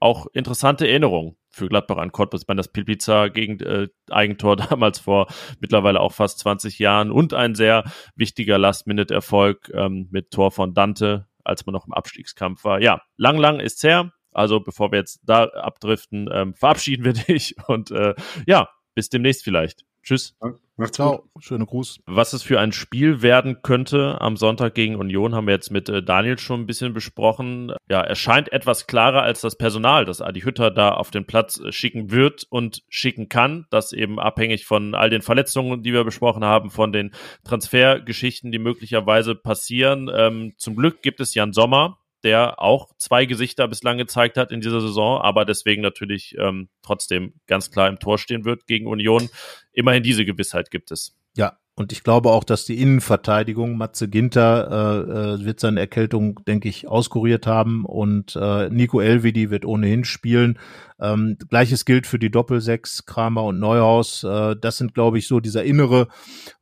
[0.00, 2.42] auch interessante Erinnerungen für Gladbach an Cottbus.
[2.42, 5.28] Ich meine, das Pilpiza gegen äh, Eigentor damals vor
[5.60, 7.84] mittlerweile auch fast 20 Jahren und ein sehr
[8.16, 12.80] wichtiger Last-Minute-Erfolg ähm, mit Tor von Dante, als man noch im Abstiegskampf war.
[12.80, 14.12] Ja, lang, lang ist's her.
[14.32, 18.14] Also bevor wir jetzt da abdriften, ähm, verabschieden wir dich und äh,
[18.46, 19.84] ja, bis demnächst vielleicht.
[20.02, 20.36] Tschüss.
[20.42, 21.28] Ja, macht's Ciao.
[21.32, 21.44] Gut.
[21.44, 22.00] Schöne Gruß.
[22.06, 25.88] Was es für ein Spiel werden könnte am Sonntag gegen Union, haben wir jetzt mit
[25.88, 27.72] äh, Daniel schon ein bisschen besprochen.
[27.88, 31.60] Ja, er scheint etwas klarer als das Personal, das Adi Hütter da auf den Platz
[31.60, 33.66] äh, schicken wird und schicken kann.
[33.70, 37.12] Das eben abhängig von all den Verletzungen, die wir besprochen haben, von den
[37.44, 40.10] Transfergeschichten, die möglicherweise passieren.
[40.12, 44.60] Ähm, zum Glück gibt es Jan Sommer, der auch zwei Gesichter bislang gezeigt hat in
[44.60, 49.28] dieser Saison, aber deswegen natürlich ähm, trotzdem ganz klar im Tor stehen wird gegen Union.
[49.72, 51.16] Immerhin diese Gewissheit gibt es.
[51.34, 56.40] Ja, und ich glaube auch, dass die Innenverteidigung, Matze Ginter äh, äh, wird seine Erkältung,
[56.46, 60.58] denke ich, auskuriert haben und äh, Nico Elvedi wird ohnehin spielen.
[61.00, 64.22] Ähm, Gleiches gilt für die Doppelsechs, Kramer und Neuhaus.
[64.22, 66.08] Äh, das sind, glaube ich, so dieser innere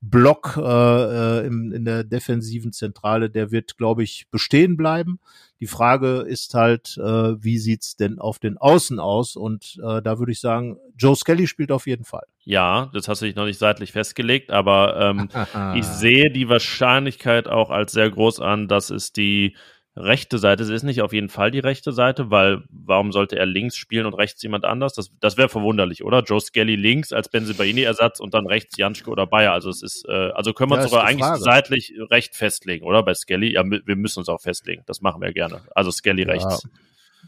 [0.01, 5.19] Block äh, äh in, in der defensiven Zentrale, der wird, glaube ich, bestehen bleiben.
[5.61, 9.37] Die Frage ist halt, äh, wie sieht's denn auf den Außen aus?
[9.37, 12.25] Und äh, da würde ich sagen, Joe Skelly spielt auf jeden Fall.
[12.45, 15.29] Ja, das hast du dich noch nicht seitlich festgelegt, aber ähm,
[15.77, 19.55] ich sehe die Wahrscheinlichkeit auch als sehr groß an, dass es die
[19.97, 20.63] rechte Seite.
[20.63, 24.07] Es ist nicht auf jeden Fall die rechte Seite, weil warum sollte er links spielen
[24.07, 24.95] und rechts jemand anders?
[24.95, 26.23] Das, das wäre verwunderlich, oder?
[26.23, 29.53] Joe Skelly links als Benzibaini-Ersatz und dann rechts Janschke oder Bayer.
[29.53, 33.03] Also es ist, äh, also können wir ja, uns sogar eigentlich seitlich recht festlegen, oder?
[33.03, 33.53] Bei Skelly.
[33.55, 34.83] Ja, wir müssen uns auch festlegen.
[34.87, 35.63] Das machen wir gerne.
[35.75, 36.33] Also Skelly ja.
[36.33, 36.69] rechts.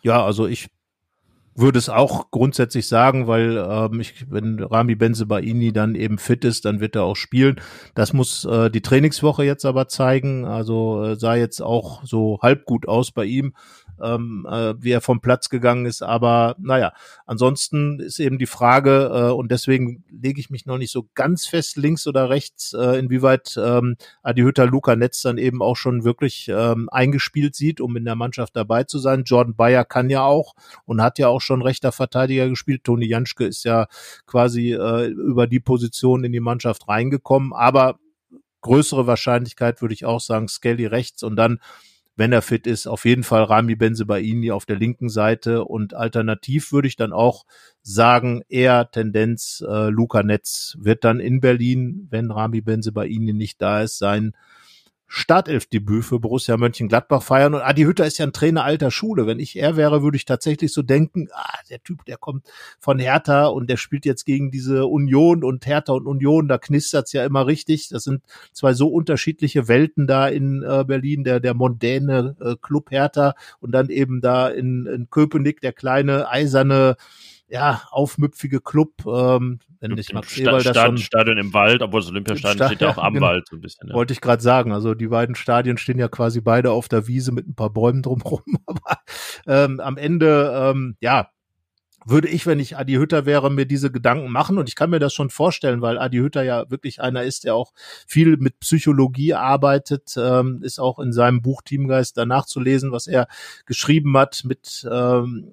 [0.03, 0.69] Ja, also ich
[1.55, 6.65] würde es auch grundsätzlich sagen, weil ähm, ich, wenn Rami Benzebaini dann eben fit ist,
[6.65, 7.61] dann wird er auch spielen.
[7.95, 10.45] Das muss äh, die Trainingswoche jetzt aber zeigen.
[10.45, 13.55] Also äh, sah jetzt auch so halb gut aus bei ihm
[14.03, 16.03] ähm, äh, wie er vom Platz gegangen ist.
[16.03, 16.93] Aber naja,
[17.27, 21.47] ansonsten ist eben die Frage, äh, und deswegen lege ich mich noch nicht so ganz
[21.47, 26.05] fest links oder rechts, äh, inwieweit ähm, Adi Hütter Luca Netz dann eben auch schon
[26.05, 29.25] wirklich ähm, eingespielt sieht, um in der Mannschaft dabei zu sein.
[29.25, 32.85] Jordan Bayer kann ja auch und hat ja auch schon rechter Verteidiger gespielt.
[32.85, 33.87] Toni Janschke ist ja
[34.27, 37.53] quasi äh, über die Position in die Mannschaft reingekommen.
[37.53, 37.99] Aber
[38.63, 41.59] größere Wahrscheinlichkeit würde ich auch sagen, Skelly rechts und dann
[42.17, 45.65] wenn er fit ist, auf jeden Fall Rami Benzebaini auf der linken Seite.
[45.65, 47.45] Und alternativ würde ich dann auch
[47.83, 53.83] sagen, eher Tendenz äh, Luca Netz wird dann in Berlin, wenn Rami Benzebaini nicht da
[53.83, 54.35] ist, sein
[55.15, 57.53] Startelfdebüt für Borussia Mönchengladbach feiern.
[57.53, 59.27] Und Adi Hütter ist ja ein Trainer alter Schule.
[59.27, 62.47] Wenn ich er wäre, würde ich tatsächlich so denken, ah, der Typ, der kommt
[62.81, 67.13] von Hertha und der spielt jetzt gegen diese Union und Hertha und Union, da knistert's
[67.13, 67.91] ja immer richtig.
[67.91, 68.23] Das sind
[68.55, 73.73] zwei so unterschiedliche Welten da in äh, Berlin, der, der mondäne äh, Club Hertha und
[73.73, 76.97] dann eben da in, in Köpenick der kleine eiserne
[77.53, 80.97] ja, aufmüpfige Club, ähm, wenn ich Max Sta Eberl das schon...
[80.97, 83.89] Stadion im Wald, obwohl das Olympiastadion steht ja auch am genau, Wald so ein bisschen.
[83.89, 83.95] Ja.
[83.95, 87.31] Wollte ich gerade sagen, also die beiden Stadien stehen ja quasi beide auf der Wiese
[87.31, 89.01] mit ein paar Bäumen drumherum, aber
[89.47, 91.29] ähm, am Ende, ähm, ja,
[92.07, 94.59] würde ich, wenn ich Adi Hütter wäre, mir diese Gedanken machen.
[94.59, 97.55] Und ich kann mir das schon vorstellen, weil Adi Hütter ja wirklich einer ist, der
[97.55, 97.73] auch
[98.07, 103.07] viel mit Psychologie arbeitet, ähm, ist auch in seinem Buch Teamgeist danach zu lesen, was
[103.07, 103.29] er
[103.67, 105.53] geschrieben hat mit ähm,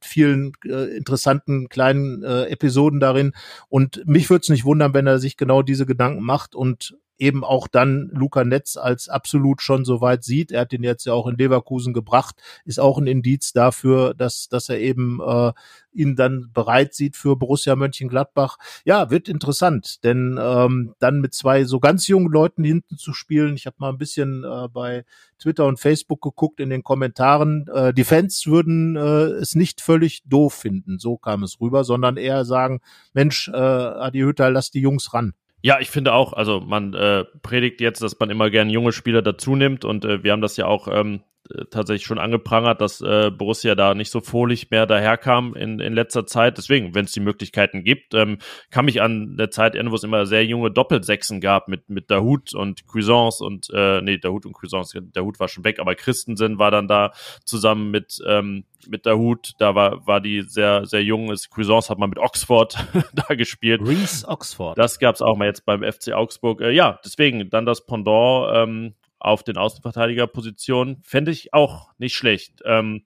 [0.00, 3.32] vielen äh, interessanten kleinen äh, Episoden darin.
[3.68, 7.44] Und mich würde es nicht wundern, wenn er sich genau diese Gedanken macht und eben
[7.44, 10.52] auch dann Luca Netz als absolut schon so weit sieht.
[10.52, 14.48] Er hat ihn jetzt ja auch in Leverkusen gebracht, ist auch ein Indiz dafür, dass,
[14.48, 15.52] dass er eben äh,
[15.92, 18.58] ihn dann bereit sieht für Borussia Mönchengladbach.
[18.84, 23.54] Ja, wird interessant, denn ähm, dann mit zwei so ganz jungen Leuten hinten zu spielen.
[23.54, 25.04] Ich habe mal ein bisschen äh, bei
[25.38, 27.66] Twitter und Facebook geguckt in den Kommentaren.
[27.72, 32.16] Äh, die Fans würden äh, es nicht völlig doof finden, so kam es rüber, sondern
[32.16, 32.80] eher sagen,
[33.12, 35.34] Mensch, äh, Adi Hütter, lass die Jungs ran.
[35.60, 39.22] Ja, ich finde auch, also man äh, predigt jetzt, dass man immer gerne junge Spieler
[39.22, 41.22] dazu nimmt und äh, wir haben das ja auch ähm,
[41.70, 46.26] tatsächlich schon angeprangert, dass äh, Borussia da nicht so fohlig mehr daherkam in, in letzter
[46.26, 46.58] Zeit.
[46.58, 48.38] Deswegen, wenn es die Möglichkeiten gibt, ähm,
[48.70, 52.10] kann mich an der Zeit erinnern, wo es immer sehr junge Doppelsechsen gab mit, mit
[52.10, 56.58] Dahut und Cuisance und, äh, nee, Dahut und Cuisance, Dahut war schon weg, aber Christensen
[56.58, 57.12] war dann da
[57.44, 61.30] zusammen mit, ähm, mit Dahut, da war, war die sehr, sehr jung.
[61.30, 62.76] Ist Cuisance hat man mit Oxford
[63.12, 63.80] da gespielt.
[63.84, 64.78] Reese Oxford.
[64.78, 66.60] Das gab's auch mal jetzt beim FC Augsburg.
[66.60, 72.62] Äh, ja, deswegen dann das Pendant ähm, auf den Außenverteidigerpositionen fände ich auch nicht schlecht.
[72.64, 73.02] Ähm,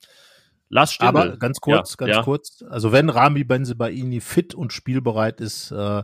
[0.69, 1.09] Lars Stindl.
[1.09, 2.23] Aber ganz kurz, ja, ganz ja.
[2.23, 2.65] kurz.
[2.69, 6.03] Also wenn Rami Benzebaini fit und spielbereit ist, äh,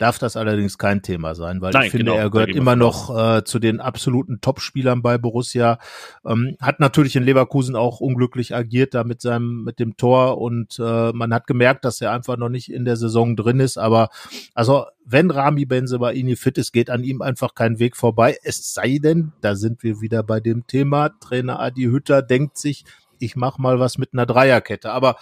[0.00, 3.16] darf das allerdings kein Thema sein, weil Nein, ich finde, genau, er gehört immer noch
[3.16, 5.78] äh, zu den absoluten Top-Spielern bei Borussia.
[6.24, 10.78] Ähm, hat natürlich in Leverkusen auch unglücklich agiert da mit seinem, mit dem Tor und
[10.78, 13.76] äh, man hat gemerkt, dass er einfach noch nicht in der Saison drin ist.
[13.76, 14.08] Aber
[14.54, 18.38] also wenn Rami Benzebaini fit ist, geht an ihm einfach kein Weg vorbei.
[18.42, 21.10] Es sei denn, da sind wir wieder bei dem Thema.
[21.20, 22.84] Trainer Adi Hütter denkt sich,
[23.18, 24.92] ich mach mal was mit einer Dreierkette.
[24.92, 25.16] Aber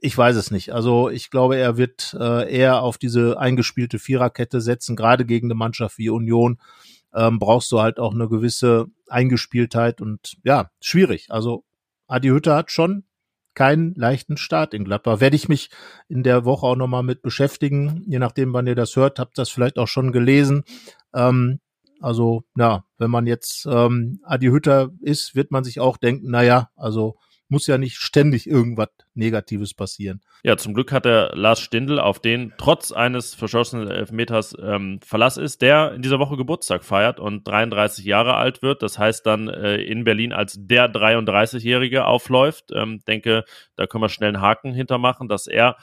[0.00, 0.72] ich weiß es nicht.
[0.72, 4.96] Also ich glaube, er wird äh, eher auf diese eingespielte Viererkette setzen.
[4.96, 6.58] Gerade gegen eine Mannschaft wie Union
[7.14, 11.26] ähm, brauchst du halt auch eine gewisse Eingespieltheit und ja, schwierig.
[11.30, 11.64] Also
[12.06, 13.04] Adi Hütter hat schon
[13.54, 15.20] keinen leichten Start in Gladbach.
[15.20, 15.70] Werde ich mich
[16.08, 18.04] in der Woche auch nochmal mit beschäftigen.
[18.06, 20.62] Je nachdem, wann ihr das hört, habt das vielleicht auch schon gelesen.
[21.12, 21.58] Ähm,
[22.00, 26.42] also, ja, wenn man jetzt ähm, Adi Hütter ist, wird man sich auch denken, na
[26.42, 27.16] ja, also
[27.48, 30.20] muss ja nicht ständig irgendwas Negatives passieren.
[30.42, 35.36] Ja, zum Glück hat der Lars Stindl, auf den trotz eines verschossenen Elfmeters ähm, Verlass
[35.36, 38.82] ist, der in dieser Woche Geburtstag feiert und 33 Jahre alt wird.
[38.82, 42.70] Das heißt dann äh, in Berlin als der 33-Jährige aufläuft.
[42.72, 43.44] Ähm, denke,
[43.76, 45.76] da können wir schnell einen Haken hintermachen, dass er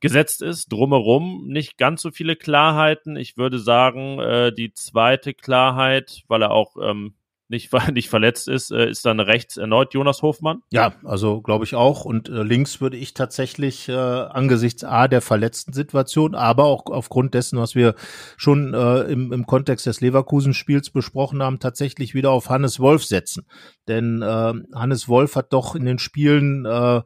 [0.00, 0.72] gesetzt ist.
[0.72, 3.16] Drumherum nicht ganz so viele Klarheiten.
[3.16, 7.14] Ich würde sagen, äh, die zweite Klarheit, weil er auch ähm,
[7.50, 10.62] nicht, nicht verletzt ist, äh, ist dann rechts erneut Jonas Hofmann?
[10.70, 12.04] Ja, also glaube ich auch.
[12.04, 17.34] Und äh, links würde ich tatsächlich äh, angesichts A der verletzten Situation, aber auch aufgrund
[17.34, 17.94] dessen, was wir
[18.36, 23.46] schon äh, im, im Kontext des Leverkusen-Spiels besprochen haben, tatsächlich wieder auf Hannes Wolf setzen.
[23.88, 27.02] Denn äh, Hannes Wolf hat doch in den Spielen äh,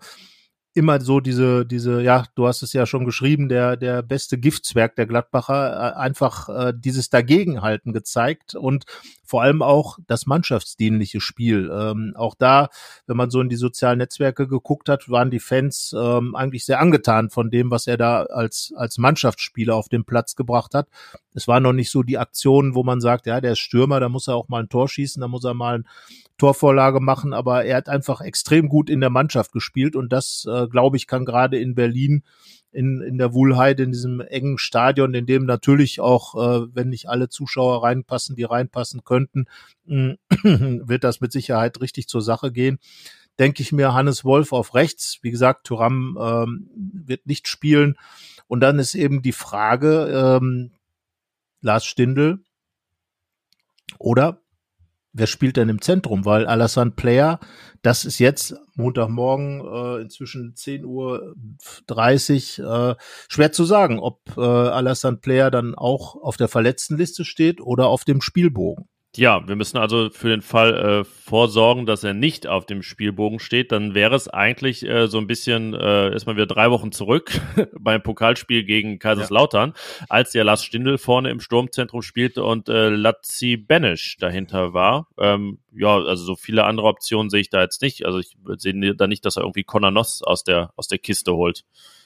[0.74, 4.96] immer so diese, diese, ja, du hast es ja schon geschrieben, der, der beste Giftzwerg
[4.96, 8.84] der Gladbacher, äh, einfach äh, dieses Dagegenhalten gezeigt und
[9.24, 11.70] vor allem auch das mannschaftsdienliche Spiel.
[11.72, 12.68] Ähm, auch da,
[13.06, 16.80] wenn man so in die sozialen Netzwerke geguckt hat, waren die Fans ähm, eigentlich sehr
[16.80, 20.88] angetan von dem, was er da als, als Mannschaftsspieler auf den Platz gebracht hat.
[21.34, 24.08] Es war noch nicht so die Aktionen, wo man sagt, ja, der ist Stürmer, da
[24.08, 25.88] muss er auch mal ein Tor schießen, da muss er mal ein
[26.38, 30.66] Torvorlage machen, aber er hat einfach extrem gut in der Mannschaft gespielt und das, äh,
[30.68, 32.22] glaube ich, kann gerade in Berlin
[32.74, 37.08] in, in der Wuhlheide, in diesem engen Stadion, in dem natürlich auch, äh, wenn nicht
[37.08, 39.46] alle Zuschauer reinpassen, die reinpassen könnten,
[39.86, 42.78] wird das mit Sicherheit richtig zur Sache gehen.
[43.38, 45.18] Denke ich mir, Hannes Wolf auf rechts.
[45.22, 46.70] Wie gesagt, Thuram ähm,
[47.06, 47.96] wird nicht spielen.
[48.46, 50.70] Und dann ist eben die Frage, ähm,
[51.64, 52.44] Lars Stindl
[53.98, 54.42] oder
[55.12, 56.24] wer spielt denn im Zentrum?
[56.24, 57.40] Weil Alassane Player,
[57.82, 61.34] das ist jetzt Montagmorgen äh, inzwischen 10 Uhr
[61.86, 62.94] 30, äh,
[63.28, 68.04] schwer zu sagen, ob äh, Alassane Player dann auch auf der Verletztenliste steht oder auf
[68.04, 68.88] dem Spielbogen.
[69.16, 73.38] Ja, wir müssen also für den Fall äh, vorsorgen, dass er nicht auf dem Spielbogen
[73.38, 73.70] steht.
[73.70, 77.40] Dann wäre es eigentlich äh, so ein bisschen, äh, ist man wieder drei Wochen zurück
[77.78, 80.06] beim Pokalspiel gegen Kaiserslautern, ja.
[80.08, 85.08] als der Lars Stindl vorne im Sturmzentrum spielte und äh, Lazzi Benisch dahinter war.
[85.18, 88.04] Ähm, ja, also so viele andere Optionen sehe ich da jetzt nicht.
[88.06, 91.34] Also ich sehe da nicht, dass er irgendwie Conor Noss aus der, aus der Kiste
[91.34, 91.64] holt.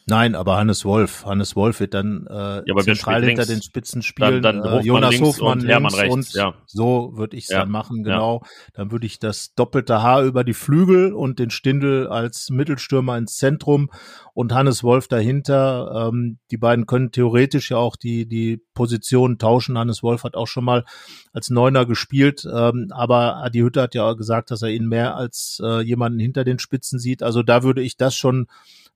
[0.08, 1.26] Nein, aber Hannes Wolf.
[1.26, 4.42] Hannes Wolf wird dann äh, ja, zentral hinter den Spitzen spielen.
[4.42, 6.14] Dann, dann äh, Jonas Hofmann und Hermann rechts.
[6.14, 6.54] Und ja.
[6.66, 7.60] So würde ich es ja.
[7.60, 8.42] dann machen, genau.
[8.72, 13.36] Dann würde ich das doppelte Haar über die Flügel und den Stindel als Mittelstürmer ins
[13.36, 13.90] Zentrum
[14.32, 16.08] und Hannes Wolf dahinter.
[16.12, 19.76] Ähm, die beiden können theoretisch ja auch die, die Positionen tauschen.
[19.76, 20.84] Hannes Wolf hat auch schon mal
[21.32, 25.16] als Neuner gespielt, ähm, aber Adi Hütte hat ja auch gesagt, dass er ihn mehr
[25.16, 27.22] als äh, jemanden hinter den Spitzen sieht.
[27.22, 28.46] Also da würde ich das schon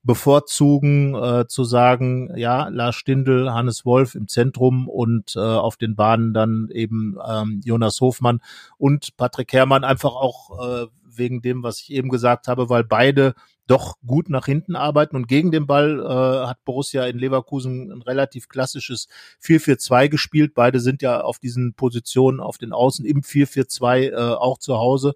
[0.04, 5.94] bevorzugen, äh, zu sagen, ja, Lars Stindl, Hannes Wolf im Zentrum und äh, auf den
[5.94, 8.40] Bahnen dann eben ähm, Jonas Hofmann
[8.78, 10.86] und Patrick Herrmann einfach auch äh,
[11.16, 13.34] wegen dem, was ich eben gesagt habe, weil beide
[13.68, 18.02] doch gut nach hinten arbeiten und gegen den Ball äh, hat Borussia in Leverkusen ein
[18.02, 19.06] relativ klassisches
[19.42, 20.52] 4-4-2 gespielt.
[20.54, 25.14] Beide sind ja auf diesen Positionen auf den Außen im 4-4-2 äh, auch zu Hause.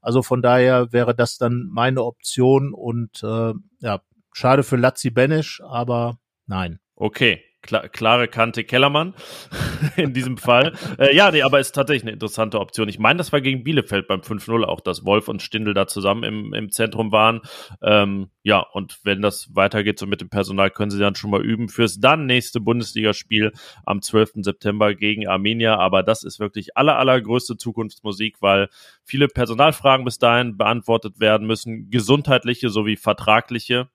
[0.00, 4.00] Also von daher wäre das dann meine Option und äh, ja,
[4.32, 6.80] Schade für Lazzi Benesch, aber nein.
[6.96, 7.42] Okay.
[7.62, 9.14] klar, klare Kante Kellermann
[9.96, 10.72] in diesem Fall.
[10.98, 12.88] Äh, ja, nee, aber ist tatsächlich eine interessante Option.
[12.88, 16.24] Ich meine, das war gegen Bielefeld beim 5-0 auch, dass Wolf und Stindl da zusammen
[16.24, 17.40] im, im Zentrum waren.
[17.80, 21.44] Ähm, ja, und wenn das weitergeht so mit dem Personal, können sie dann schon mal
[21.44, 23.52] üben fürs dann nächste Bundesligaspiel
[23.84, 24.32] am 12.
[24.42, 25.76] September gegen Arminia.
[25.76, 28.68] Aber das ist wirklich aller, allergrößte Zukunftsmusik, weil
[29.04, 33.88] viele Personalfragen bis dahin beantwortet werden müssen, gesundheitliche sowie vertragliche.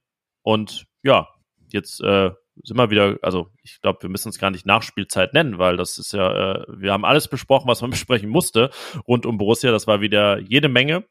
[0.47, 1.27] Und ja,
[1.73, 2.31] jetzt äh,
[2.63, 5.97] sind wir wieder, also ich glaube, wir müssen es gar nicht Nachspielzeit nennen, weil das
[5.97, 8.69] ist ja, äh, wir haben alles besprochen, was man besprechen musste
[9.05, 9.73] rund um Borussia.
[9.73, 11.03] Das war wieder jede Menge.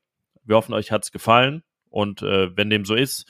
[0.42, 1.62] Wir hoffen, euch hat's gefallen.
[1.90, 3.26] Und äh, wenn dem so ist,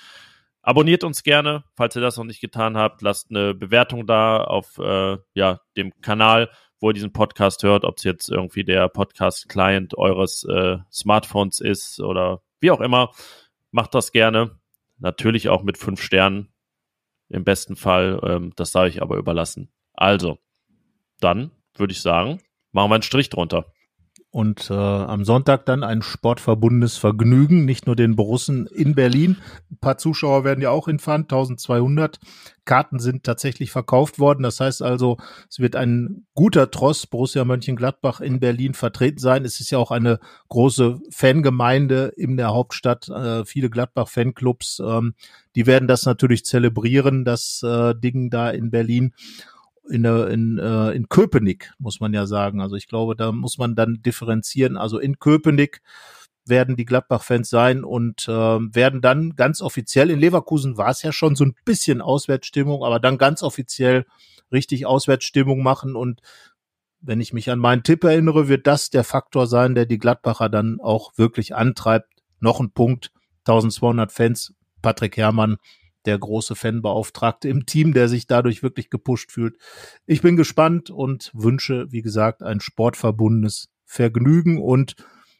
[0.62, 3.02] abonniert uns gerne, falls ihr das noch nicht getan habt.
[3.02, 7.96] Lasst eine Bewertung da auf äh, ja, dem Kanal, wo ihr diesen Podcast hört, ob
[7.96, 13.10] es jetzt irgendwie der Podcast-Client eures äh, Smartphones ist oder wie auch immer.
[13.72, 14.60] Macht das gerne.
[14.98, 16.52] Natürlich auch mit fünf Sternen
[17.28, 18.20] im besten Fall.
[18.22, 19.72] Ähm, das sage ich aber überlassen.
[19.92, 20.38] Also,
[21.20, 22.40] dann würde ich sagen,
[22.72, 23.72] machen wir einen Strich drunter.
[24.36, 29.38] Und äh, am Sonntag dann ein sportverbundenes Vergnügen, nicht nur den Borussen in Berlin.
[29.70, 32.18] Ein paar Zuschauer werden ja auch hinfahren, 1200.
[32.66, 34.42] Karten sind tatsächlich verkauft worden.
[34.42, 35.16] Das heißt also,
[35.48, 39.46] es wird ein guter Tross Borussia Mönchengladbach in Berlin vertreten sein.
[39.46, 44.82] Es ist ja auch eine große Fangemeinde in der Hauptstadt, äh, viele Gladbach-Fanclubs.
[44.86, 45.14] Ähm,
[45.54, 49.14] die werden das natürlich zelebrieren, das äh, Ding da in Berlin
[49.90, 52.60] in, in, äh, in Köpenick, muss man ja sagen.
[52.60, 54.76] Also ich glaube, da muss man dann differenzieren.
[54.76, 55.80] Also in Köpenick
[56.44, 61.12] werden die Gladbach-Fans sein und äh, werden dann ganz offiziell, in Leverkusen war es ja
[61.12, 64.06] schon so ein bisschen Auswärtsstimmung, aber dann ganz offiziell
[64.52, 66.20] richtig Auswärtsstimmung machen und
[67.00, 70.48] wenn ich mich an meinen Tipp erinnere, wird das der Faktor sein, der die Gladbacher
[70.48, 72.12] dann auch wirklich antreibt.
[72.40, 75.56] Noch ein Punkt, 1200 Fans, Patrick Herrmann,
[76.06, 79.56] der große Fanbeauftragte im Team, der sich dadurch wirklich gepusht fühlt.
[80.06, 84.96] Ich bin gespannt und wünsche, wie gesagt, ein sportverbundenes Vergnügen und